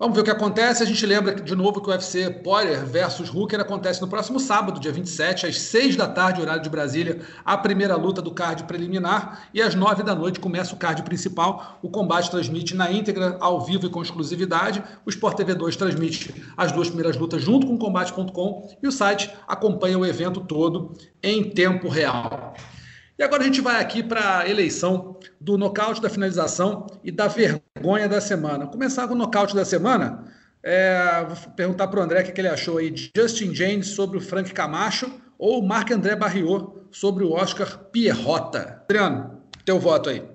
[0.01, 0.81] Vamos ver o que acontece.
[0.81, 4.79] A gente lembra de novo que o UFC Poirier versus Hooker acontece no próximo sábado,
[4.79, 9.47] dia 27, às 6 da tarde, horário de Brasília, a primeira luta do card preliminar.
[9.53, 11.77] E às 9 da noite começa o card principal.
[11.83, 14.81] O combate transmite na íntegra, ao vivo e com exclusividade.
[15.05, 18.91] O Sport TV 2 transmite as duas primeiras lutas junto com o combate.com e o
[18.91, 22.55] site acompanha o evento todo em tempo real.
[23.21, 27.27] E agora a gente vai aqui para a eleição do nocaute da finalização e da
[27.27, 28.65] vergonha da semana.
[28.65, 30.25] Começar com o nocaute da semana.
[30.63, 34.17] É, vou perguntar para o André o que ele achou aí de Justin James sobre
[34.17, 38.81] o Frank Camacho ou Marc André Barriot sobre o Oscar Pierrota.
[38.85, 40.27] Adriano, teu voto aí.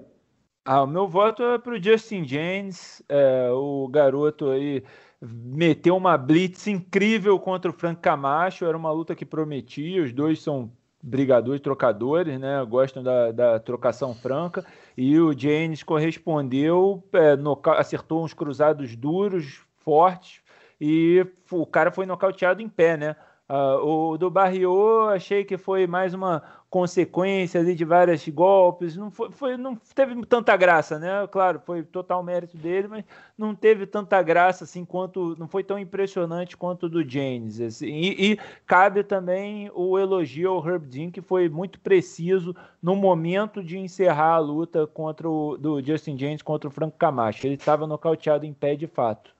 [0.64, 4.84] Ah, o meu voto é para o Justin James, é, o garoto aí
[5.20, 10.40] meteu uma blitz incrível contra o Frank Camacho, era uma luta que prometia, os dois
[10.40, 10.70] são
[11.02, 12.64] brigadores, trocadores, né?
[12.64, 14.64] Gostam da, da trocação franca.
[14.96, 17.36] E o James correspondeu, é,
[17.78, 20.40] acertou uns cruzados duros, fortes,
[20.80, 23.16] e o cara foi nocauteado em pé, né?
[23.48, 26.42] Uh, o do Barriot achei que foi mais uma
[26.76, 28.96] consequência ali de vários golpes.
[28.96, 31.26] Não, foi, foi, não teve tanta graça, né?
[31.32, 33.04] Claro, foi total mérito dele, mas
[33.38, 35.34] não teve tanta graça assim quanto.
[35.38, 37.62] Não foi tão impressionante quanto o do James.
[37.62, 42.94] Assim, e, e, cabe também o elogio ao Herb Dean, que foi muito preciso no
[42.94, 47.46] momento de encerrar a luta contra o do Justin James contra o Franco Camacho.
[47.46, 49.34] Ele estava nocauteado em pé de fato.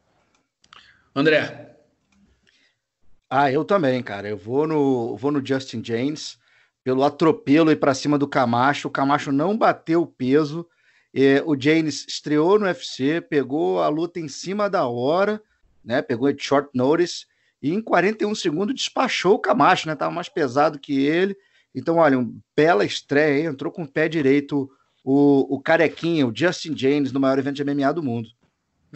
[1.15, 1.77] André,
[3.29, 4.27] ah, eu também, cara.
[4.27, 6.39] Eu vou no, vou no Justin James
[6.87, 8.87] pelo atropelo e para cima do Camacho.
[8.87, 10.65] O Camacho não bateu o peso.
[11.13, 15.43] É, o James estreou no UFC, pegou a luta em cima da hora,
[15.85, 16.01] né?
[16.01, 17.27] Pegou de short notice
[17.61, 19.97] e em 41 segundos despachou o Camacho, né?
[19.97, 21.37] Tava mais pesado que ele.
[21.75, 23.47] Então, olha, uma bela estreia, hein?
[23.47, 24.71] entrou com o pé direito
[25.03, 28.29] o, o carequinha, o Justin James, no maior evento de MMA do mundo.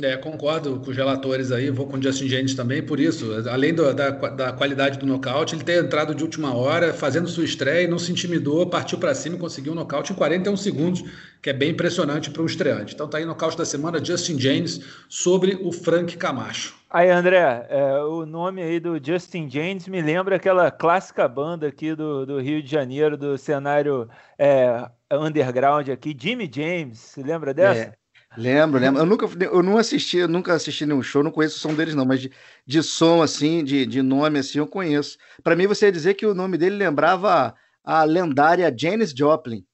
[0.02, 3.74] É, concordo com os relatores aí, vou com o Justin James também, por isso, além
[3.74, 7.88] do, da, da qualidade do nocaute, ele ter entrado de última hora, fazendo sua estreia,
[7.88, 11.04] não se intimidou, partiu para cima e conseguiu um nocaute em 41 segundos,
[11.42, 12.94] que é bem impressionante para um estreante.
[12.94, 16.78] Então tá aí nocaute da semana, Justin James sobre o Frank Camacho.
[16.88, 21.94] Aí, André, é, o nome aí do Justin James me lembra aquela clássica banda aqui
[21.94, 27.80] do, do Rio de Janeiro, do cenário é, underground aqui, Jimmy James, se lembra dessa?
[27.80, 27.99] É.
[28.36, 29.00] Lembro, lembro.
[29.00, 31.94] Eu nunca, eu não assisti, eu nunca assisti nenhum show, não conheço o som deles,
[31.94, 32.30] não, mas de,
[32.64, 35.18] de som, assim, de, de nome, assim, eu conheço.
[35.42, 37.54] Para mim, você ia dizer que o nome dele lembrava
[37.84, 39.64] a, lendária Janis Joplin.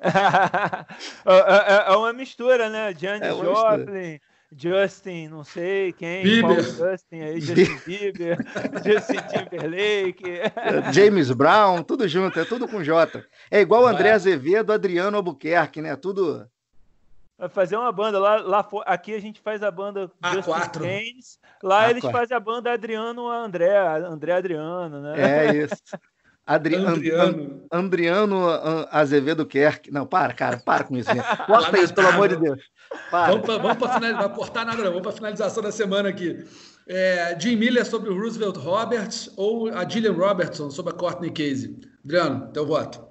[1.26, 2.94] É, é, é, uma mistura, né?
[2.96, 4.20] Janis é Joplin.
[4.56, 6.62] Justin, não sei quem, Bieber.
[6.62, 8.38] Justin aí, Justin Bieber,
[8.84, 10.40] Justin Timberlake.
[10.92, 13.24] James Brown, tudo junto, é tudo com J.
[13.50, 15.96] É igual o André Azevedo, Adriano Albuquerque, né?
[15.96, 16.46] Tudo
[17.38, 20.80] Vai fazer uma banda lá, lá aqui a gente faz a banda A4.
[20.80, 21.90] Games, lá A4.
[21.90, 25.48] eles fazem a banda Adriano André, André Adriano, né?
[25.48, 25.82] É isso.
[26.46, 27.66] Adri Andriano.
[27.72, 28.46] Andriano
[28.90, 29.90] Azevedo Kerk.
[29.90, 31.10] Não, para, cara, para com isso.
[31.46, 32.62] Corta isso, pelo amor de Deus.
[33.10, 33.32] Para.
[33.32, 36.46] Vamos para vamos finalizar, vai cortar nada, vamos para a finalização da semana aqui.
[36.88, 41.76] É, Jim Miller sobre o Roosevelt Roberts ou a Gillian Robertson sobre a Courtney Casey?
[42.04, 43.05] Adriano, teu voto.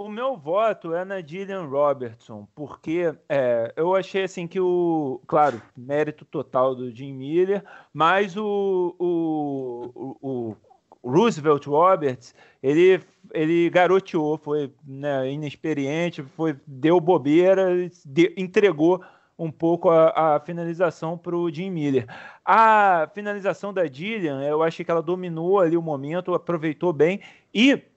[0.00, 5.60] O meu voto é na Gillian Robertson, porque é, eu achei assim que o, claro,
[5.76, 10.56] mérito total do Jim Miller, mas o, o, o,
[11.02, 13.02] o Roosevelt Roberts, ele,
[13.34, 17.68] ele garoteou, foi né, inexperiente, foi, deu bobeira,
[18.02, 19.04] de, entregou
[19.38, 22.06] um pouco a, a finalização para o Jim Miller.
[22.42, 27.20] A finalização da Gillian, eu achei que ela dominou ali o momento, aproveitou bem
[27.52, 27.89] e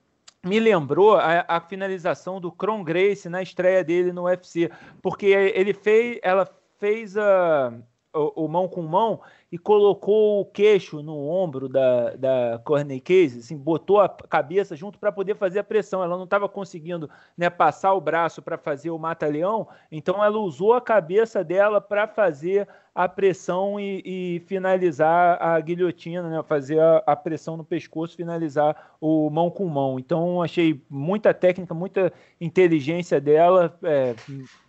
[0.45, 4.69] me lembrou a, a, finalização do Kron Grace na estreia dele no UFC,
[5.01, 6.45] porque ele fez, ela
[6.77, 7.73] fez a,
[8.13, 9.21] o, o mão com mão
[9.53, 14.97] e colocou o queixo no ombro da, da Corney Case, assim, botou a cabeça junto
[14.97, 16.03] para poder fazer a pressão.
[16.03, 20.73] Ela não estava conseguindo né, passar o braço para fazer o mata-leão, então ela usou
[20.73, 27.03] a cabeça dela para fazer a pressão e, e, finalizar a guilhotina, né, fazer a,
[27.05, 29.99] a, pressão no pescoço, finalizar o mão com mão.
[29.99, 34.15] Então achei muita técnica, muita inteligência dela, é,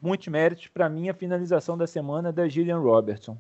[0.03, 3.39] muitos méritos para mim a finalização da semana da Gillian Robertson.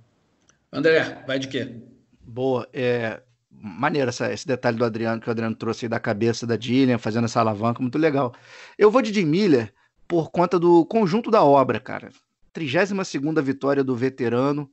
[0.74, 1.72] André, vai de quê?
[2.20, 6.46] Boa, é maneiro essa, esse detalhe do Adriano, que o Adriano trouxe aí da cabeça
[6.46, 8.34] da Dillian, fazendo essa alavanca, muito legal.
[8.76, 9.72] Eu vou de Jim Miller
[10.08, 12.10] por conta do conjunto da obra, cara.
[12.52, 14.68] 32 vitória do veterano,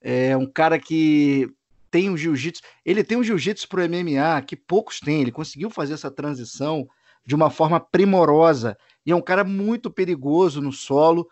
[0.00, 1.48] É um cara que
[1.90, 2.62] tem um jiu-jitsu.
[2.84, 5.20] Ele tem um jiu-jitsu pro MMA que poucos têm.
[5.20, 6.88] Ele conseguiu fazer essa transição
[7.24, 8.76] de uma forma primorosa.
[9.04, 11.28] E é um cara muito perigoso no solo.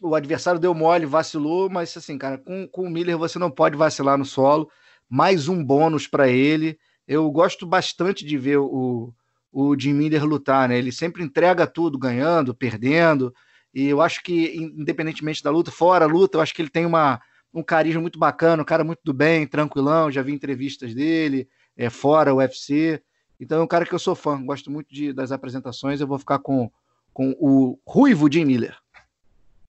[0.00, 3.76] O adversário deu mole, vacilou, mas assim, cara, com, com o Miller você não pode
[3.76, 4.70] vacilar no solo.
[5.08, 6.78] Mais um bônus para ele.
[7.06, 9.12] Eu gosto bastante de ver o,
[9.50, 10.78] o Jim Miller lutar, né?
[10.78, 13.34] Ele sempre entrega tudo, ganhando, perdendo.
[13.74, 16.86] E eu acho que, independentemente da luta, fora a luta, eu acho que ele tem
[16.86, 17.20] uma,
[17.52, 21.90] um carisma muito bacana, um cara muito do bem, tranquilão, já vi entrevistas dele, é,
[21.90, 23.02] fora o UFC.
[23.40, 26.00] Então é um cara que eu sou fã, gosto muito de, das apresentações.
[26.00, 26.70] Eu vou ficar com,
[27.12, 28.76] com o ruivo Jim Miller.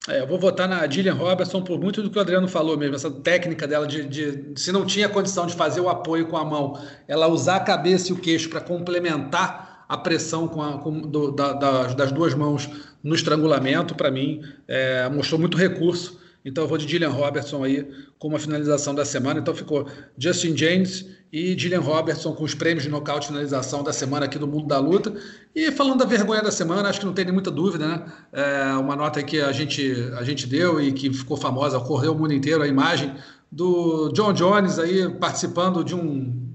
[0.10, 2.96] É, eu vou votar na Gillian Robertson por muito do que o Adriano falou mesmo,
[2.96, 6.44] essa técnica dela de, de, se não tinha condição de fazer o apoio com a
[6.44, 11.00] mão, ela usar a cabeça e o queixo para complementar a pressão com a, com,
[11.00, 12.70] do, da, das, das, duas mãos
[13.04, 17.88] no estrangulamento, para mim, é, mostrou muito recurso então eu vou de Gillian Robertson aí
[18.18, 19.40] como a finalização da semana.
[19.40, 19.88] Então ficou
[20.18, 24.48] Justin James e Gillian Robertson com os prêmios de nocaute finalização da semana aqui do
[24.48, 25.14] Mundo da Luta.
[25.54, 28.06] E falando da vergonha da semana, acho que não tem muita dúvida, né?
[28.32, 32.18] É uma nota que a gente, a gente deu e que ficou famosa, correu o
[32.18, 33.14] mundo inteiro a imagem
[33.52, 36.48] do John Jones aí participando de um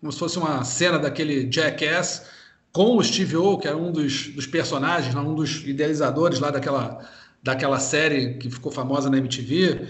[0.00, 2.24] como se fosse uma cena daquele Jackass
[2.72, 7.00] com o Steve O, que era um dos, dos personagens, um dos idealizadores lá daquela
[7.42, 9.86] daquela série que ficou famosa na MTV,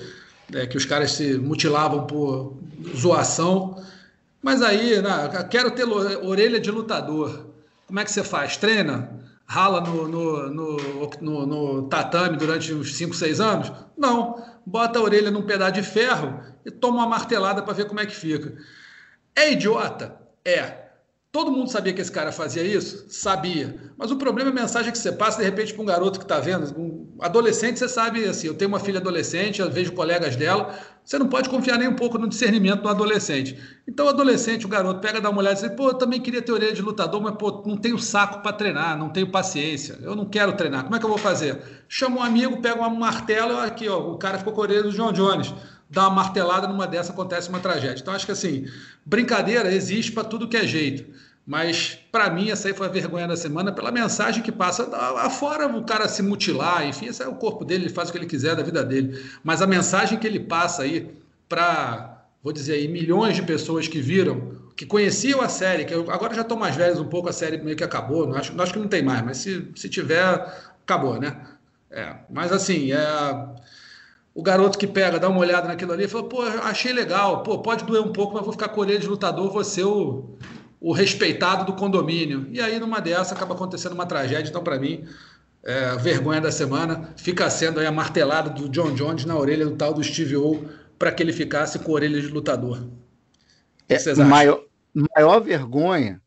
[0.52, 2.56] é, que os caras se mutilavam por
[2.96, 3.82] zoação.
[4.42, 7.46] Mas aí, né, quero ter orelha de lutador.
[7.86, 8.56] Como é que você faz?
[8.56, 9.20] Treina?
[9.46, 13.72] Rala no, no, no, no, no tatame durante uns 5, 6 anos?
[13.96, 14.44] Não.
[14.64, 18.06] Bota a orelha num pedaço de ferro e toma uma martelada para ver como é
[18.06, 18.56] que fica.
[19.34, 20.16] É idiota?
[20.44, 20.79] É.
[21.32, 23.06] Todo mundo sabia que esse cara fazia isso?
[23.08, 23.92] Sabia.
[23.96, 26.24] Mas o problema é a mensagem que você passa, de repente, para um garoto que
[26.24, 26.76] está vendo.
[26.76, 30.76] Um adolescente, você sabe, assim, eu tenho uma filha adolescente, eu vejo colegas dela.
[31.04, 33.56] Você não pode confiar nem um pouco no discernimento do adolescente.
[33.86, 36.42] Então, o adolescente, o garoto, pega, dá uma olhada e diz: pô, eu também queria
[36.42, 40.16] ter orelha de lutador, mas, pô, não tenho saco para treinar, não tenho paciência, eu
[40.16, 40.82] não quero treinar.
[40.82, 41.62] Como é que eu vou fazer?
[41.88, 44.90] Chama um amigo, pega uma martelo, aqui, ó, o cara ficou com a orelha do
[44.90, 45.54] John Jones
[45.90, 48.00] dá uma martelada numa dessa acontece uma tragédia.
[48.00, 48.66] Então acho que assim,
[49.04, 51.04] brincadeira existe para tudo que é jeito.
[51.46, 54.84] Mas, para mim, essa aí foi a vergonha da semana pela mensagem que passa.
[55.16, 58.18] Afora o cara se mutilar, enfim, esse é o corpo dele, ele faz o que
[58.18, 59.20] ele quiser da vida dele.
[59.42, 61.10] Mas a mensagem que ele passa aí
[61.48, 66.08] para, vou dizer aí, milhões de pessoas que viram, que conheciam a série, que eu,
[66.10, 68.62] agora já estão mais velhos um pouco, a série meio que acabou, não acho, não
[68.62, 70.22] acho que não tem mais, mas se, se tiver,
[70.84, 71.36] acabou, né?
[71.90, 72.98] É, mas assim, é,
[74.34, 77.58] o garoto que pega, dá uma olhada naquilo ali e fala, pô, achei legal, pô,
[77.58, 80.36] pode doer um pouco, mas vou ficar com de lutador, vou ser o
[80.80, 82.48] o respeitado do condomínio.
[82.50, 84.48] E aí, numa dessa, acaba acontecendo uma tragédia.
[84.48, 85.04] Então, para mim,
[85.62, 89.76] é, vergonha da semana fica sendo aí a martelada do John Jones na orelha do
[89.76, 90.64] tal do Steve O
[90.98, 92.88] para que ele ficasse com a orelha de lutador.
[93.88, 94.64] É, maior,
[95.16, 96.20] maior vergonha,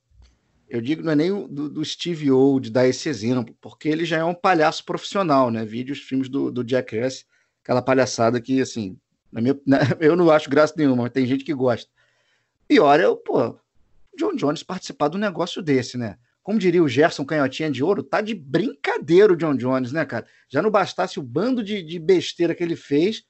[0.70, 4.06] eu digo, não é nem do, do, Steve O de dar esse exemplo, porque ele
[4.06, 5.66] já é um palhaço profissional, né?
[5.66, 7.26] Vídeos, filmes do, do Jackass,
[7.64, 8.98] aquela palhaçada que, assim,
[9.32, 11.90] na minha, na, eu não acho graça nenhuma, mas tem gente que gosta.
[12.68, 13.58] Pior é o, pô,
[14.18, 16.18] John Jones participar de um negócio desse, né?
[16.44, 20.28] Como diria o Gerson Canhotinha de Ouro, tá de brincadeira o John Jones, né, cara?
[20.50, 23.24] Já não bastasse o bando de, de besteira que ele fez,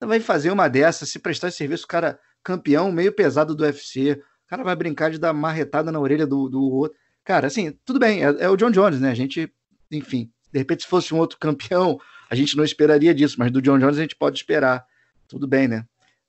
[0.00, 4.62] vai fazer uma dessa, se prestar serviço, cara campeão, meio pesado do UFC, o cara
[4.62, 6.96] vai brincar de dar marretada na orelha do, do outro.
[7.24, 9.10] Cara, assim, tudo bem, é, é o John Jones, né?
[9.10, 9.52] A gente,
[9.90, 11.98] enfim, de repente, se fosse um outro campeão,
[12.28, 14.84] a gente não esperaria disso, mas do John Jones a gente pode esperar.
[15.28, 15.84] Tudo bem, né?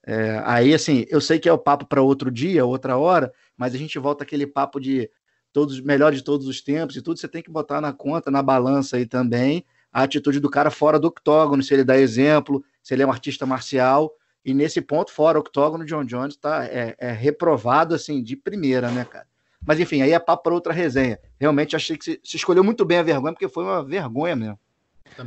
[0.06, 3.76] É, aí, assim, eu sei que é o papo para outro dia, outra hora, mas
[3.76, 5.10] a gente volta aquele papo de
[5.52, 8.42] todos melhor de todos os tempos e tudo, você tem que botar na conta, na
[8.42, 12.94] balança aí também, a atitude do cara fora do octógono, se ele dá exemplo, se
[12.94, 14.14] ele é um artista marcial,
[14.46, 19.04] e nesse ponto, fora octógono, John Jones tá, é, é reprovado, assim, de primeira, né,
[19.04, 19.28] cara?
[19.66, 21.20] Mas enfim, aí é papo para outra resenha.
[21.38, 24.60] Realmente achei que se, se escolheu muito bem a vergonha, porque foi uma vergonha mesmo.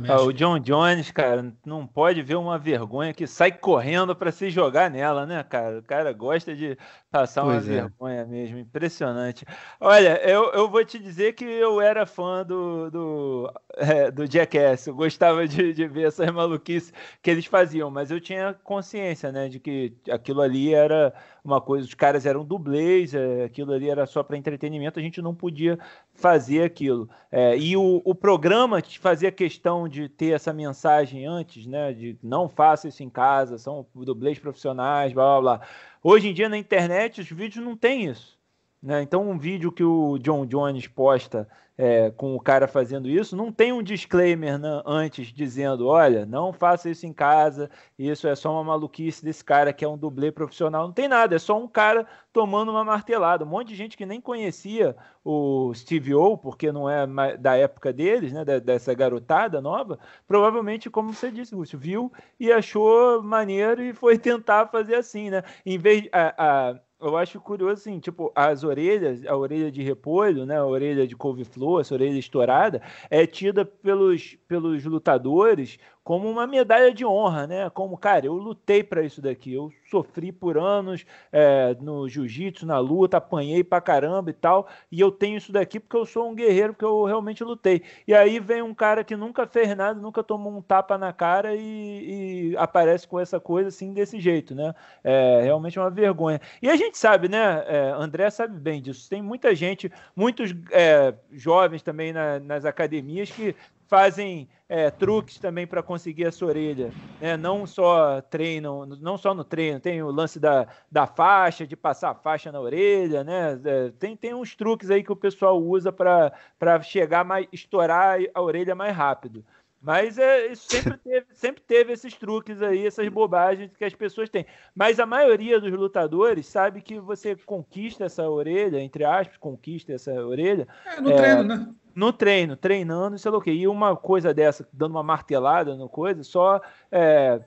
[0.07, 4.49] Ah, o John Jones, cara, não pode ver uma vergonha que sai correndo para se
[4.49, 5.79] jogar nela, né, cara?
[5.79, 6.77] O cara gosta de
[7.11, 7.59] passar uma é.
[7.59, 9.45] vergonha mesmo, impressionante.
[9.79, 14.87] Olha, eu, eu vou te dizer que eu era fã do, do, é, do Jackass,
[14.87, 19.49] eu gostava de, de ver essas maluquices que eles faziam, mas eu tinha consciência, né,
[19.49, 24.05] de que aquilo ali era uma coisa, os caras eram dublês, é, aquilo ali era
[24.05, 25.77] só para entretenimento, a gente não podia
[26.13, 27.09] fazer aquilo.
[27.31, 31.91] É, e o, o programa fazia questão de ter essa mensagem antes, né?
[31.93, 35.67] De não faça isso em casa, são dublês profissionais, blá blá blá.
[36.03, 38.39] Hoje em dia na internet os vídeos não tem isso.
[38.81, 39.03] Né?
[39.03, 41.47] Então um vídeo que o John Jones posta
[41.81, 46.53] é, com o cara fazendo isso, não tem um disclaimer né, antes dizendo: olha, não
[46.53, 50.31] faça isso em casa, isso é só uma maluquice desse cara que é um dublê
[50.31, 50.85] profissional.
[50.85, 53.43] Não tem nada, é só um cara tomando uma martelada.
[53.43, 57.91] Um monte de gente que nem conhecia o Steve O, porque não é da época
[57.91, 63.91] deles, né, dessa garotada nova, provavelmente, como você disse, Lúcio, viu e achou maneiro e
[63.91, 65.41] foi tentar fazer assim, né?
[65.65, 70.45] Em vez a, a eu acho curioso assim, tipo, as orelhas, a orelha de repolho,
[70.45, 76.47] né, a orelha de couve-flor, essa orelha estourada, é tida pelos, pelos lutadores como uma
[76.47, 77.69] medalha de honra, né?
[77.69, 82.79] Como, cara, eu lutei para isso daqui, eu sofri por anos é, no jiu-jitsu, na
[82.79, 86.35] luta, apanhei pra caramba e tal, e eu tenho isso daqui porque eu sou um
[86.35, 87.83] guerreiro, porque eu realmente lutei.
[88.07, 91.55] E aí vem um cara que nunca fez nada, nunca tomou um tapa na cara
[91.55, 94.73] e, e aparece com essa coisa assim, desse jeito, né?
[95.03, 96.41] É realmente uma vergonha.
[96.61, 97.63] E a gente sabe, né?
[97.67, 99.09] É, André sabe bem disso.
[99.09, 103.55] Tem muita gente, muitos é, jovens também na, nas academias que
[103.91, 106.93] fazem é, truques também para conseguir essa orelha.
[107.19, 107.35] Né?
[107.35, 112.11] Não só treinam, não só no treino, tem o lance da, da faixa, de passar
[112.11, 113.59] a faixa na orelha, né?
[113.65, 118.41] É, tem, tem uns truques aí que o pessoal usa para chegar mais, estourar a
[118.41, 119.43] orelha mais rápido.
[119.81, 124.29] Mas é, isso sempre teve, sempre teve esses truques aí, essas bobagens que as pessoas
[124.29, 124.45] têm.
[124.73, 130.13] Mas a maioria dos lutadores sabe que você conquista essa orelha, entre aspas, conquista essa
[130.13, 130.65] orelha.
[130.85, 131.67] É, no é, treino, né?
[131.93, 133.51] No treino, treinando, sei lá o quê.
[133.51, 136.61] E uma coisa dessa, dando uma martelada no coisa, só
[136.91, 137.39] é,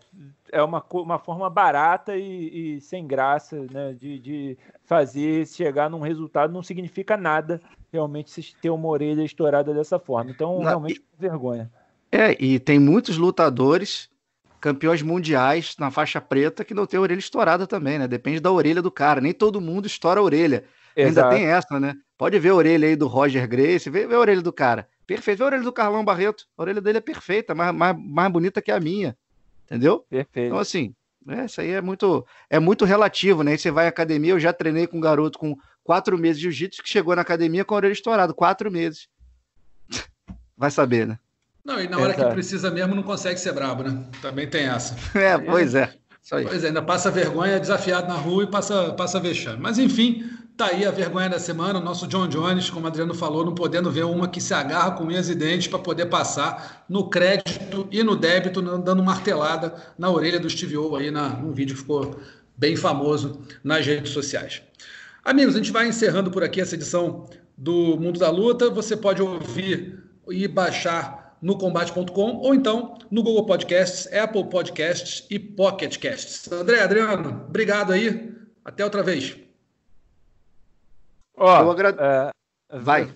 [0.53, 6.01] é uma, uma forma barata e, e sem graça né, de, de fazer chegar num
[6.01, 7.61] resultado, não significa nada
[7.92, 10.30] realmente ter uma orelha estourada dessa forma.
[10.30, 11.70] Então, não, realmente, e, vergonha.
[12.11, 14.09] É, e tem muitos lutadores,
[14.61, 18.09] campeões mundiais na faixa preta, que não tem orelha estourada também, né?
[18.09, 19.20] Depende da orelha do cara.
[19.20, 20.64] Nem todo mundo estoura a orelha.
[20.97, 21.28] Exato.
[21.28, 21.95] Ainda tem essa, né?
[22.17, 24.89] Pode ver a orelha aí do Roger Grace, vê, vê a orelha do cara.
[25.07, 25.39] Perfeito.
[25.39, 26.47] Vê a orelha do Carlão Barreto.
[26.57, 29.17] A orelha dele é perfeita, mais, mais, mais bonita que a minha.
[29.65, 30.05] Entendeu?
[30.09, 30.47] Perfeito.
[30.47, 30.95] Então, assim,
[31.29, 33.57] é, isso aí é muito, é muito relativo, né?
[33.57, 36.83] você vai à academia, eu já treinei com um garoto com quatro meses de jiu-jitsu
[36.83, 39.09] que chegou na academia com a orelha estourada, quatro meses.
[40.57, 41.19] Vai saber, né?
[41.65, 42.29] Não, e na hora Exato.
[42.29, 44.05] que precisa mesmo não consegue ser brabo, né?
[44.21, 44.95] Também tem essa.
[45.19, 45.93] É, pois é.
[46.29, 49.61] Pois é, ainda passa vergonha desafiado na rua e passa, passa vexame.
[49.61, 50.25] Mas enfim,
[50.57, 53.57] Tá aí a vergonha da semana, o nosso John Jones, como o Adriano falou, não
[53.57, 57.88] podendo ver uma que se agarra com unhas e dentes para poder passar no crédito
[57.90, 61.80] e no débito, dando martelada na orelha do Steve O aí na, num vídeo que
[61.80, 62.20] ficou
[62.57, 64.62] bem famoso nas redes sociais.
[65.24, 67.28] Amigos, a gente vai encerrando por aqui essa edição
[67.59, 68.70] do Mundo da Luta.
[68.70, 75.36] Você pode ouvir e baixar no combate.com ou então no Google Podcasts, Apple Podcasts e
[75.36, 76.52] Pocket Casts.
[76.52, 78.32] André, Adriano, obrigado aí.
[78.64, 79.43] Até outra vez.
[81.37, 81.99] Eu agrade...
[82.01, 82.30] É,
[82.81, 83.09] Vai.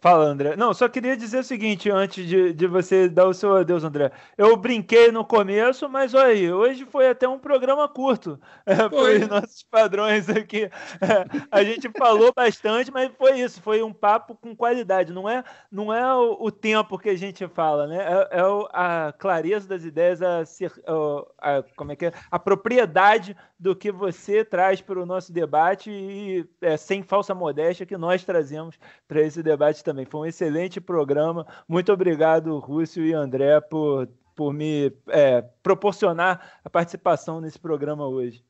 [0.00, 0.56] Fala, André.
[0.56, 4.10] Não, só queria dizer o seguinte, antes de, de você dar o seu adeus, André.
[4.36, 8.40] Eu brinquei no começo, mas olha aí, hoje foi até um programa curto.
[8.66, 10.64] É, foi nossos padrões aqui.
[10.64, 15.12] É, a gente falou bastante, mas foi isso, foi um papo com qualidade.
[15.12, 17.98] Não é, não é o, o tempo que a gente fala, né?
[17.98, 18.42] É, é
[18.72, 22.12] a clareza das ideias, a, a, a, como é que é?
[22.30, 27.86] a propriedade do que você traz para o nosso debate e é, sem falsa modéstia
[27.86, 30.04] que nós trazemos para esse debate também.
[30.04, 31.46] Foi um excelente programa.
[31.68, 38.44] Muito obrigado, Rússio e André, por, por me é, proporcionar a participação nesse programa hoje.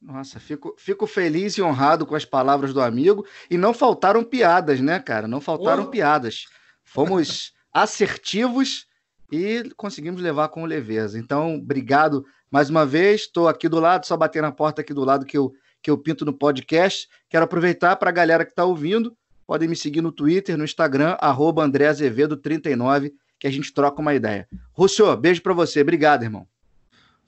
[0.00, 3.26] Nossa, fico, fico feliz e honrado com as palavras do amigo.
[3.50, 5.28] E não faltaram piadas, né, cara?
[5.28, 5.88] Não faltaram oh.
[5.88, 6.46] piadas.
[6.82, 8.86] Fomos assertivos
[9.30, 11.18] e conseguimos levar com leveza.
[11.18, 15.04] Então, obrigado mais uma vez, estou aqui do lado, só bater na porta aqui do
[15.04, 17.08] lado que eu, que eu pinto no podcast.
[17.28, 19.16] Quero aproveitar para a galera que está ouvindo,
[19.50, 24.14] podem me seguir no Twitter, no Instagram, arroba André Azevedo39, que a gente troca uma
[24.14, 24.46] ideia.
[24.72, 25.80] Rússio, beijo para você.
[25.80, 26.46] Obrigado, irmão.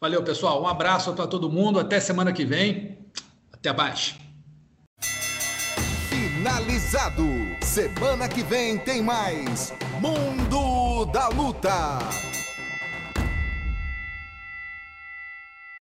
[0.00, 0.62] Valeu, pessoal.
[0.62, 1.80] Um abraço para todo mundo.
[1.80, 2.96] Até semana que vem.
[3.52, 4.14] Até mais.
[6.08, 7.24] Finalizado.
[7.60, 11.98] Semana que vem tem mais Mundo da Luta.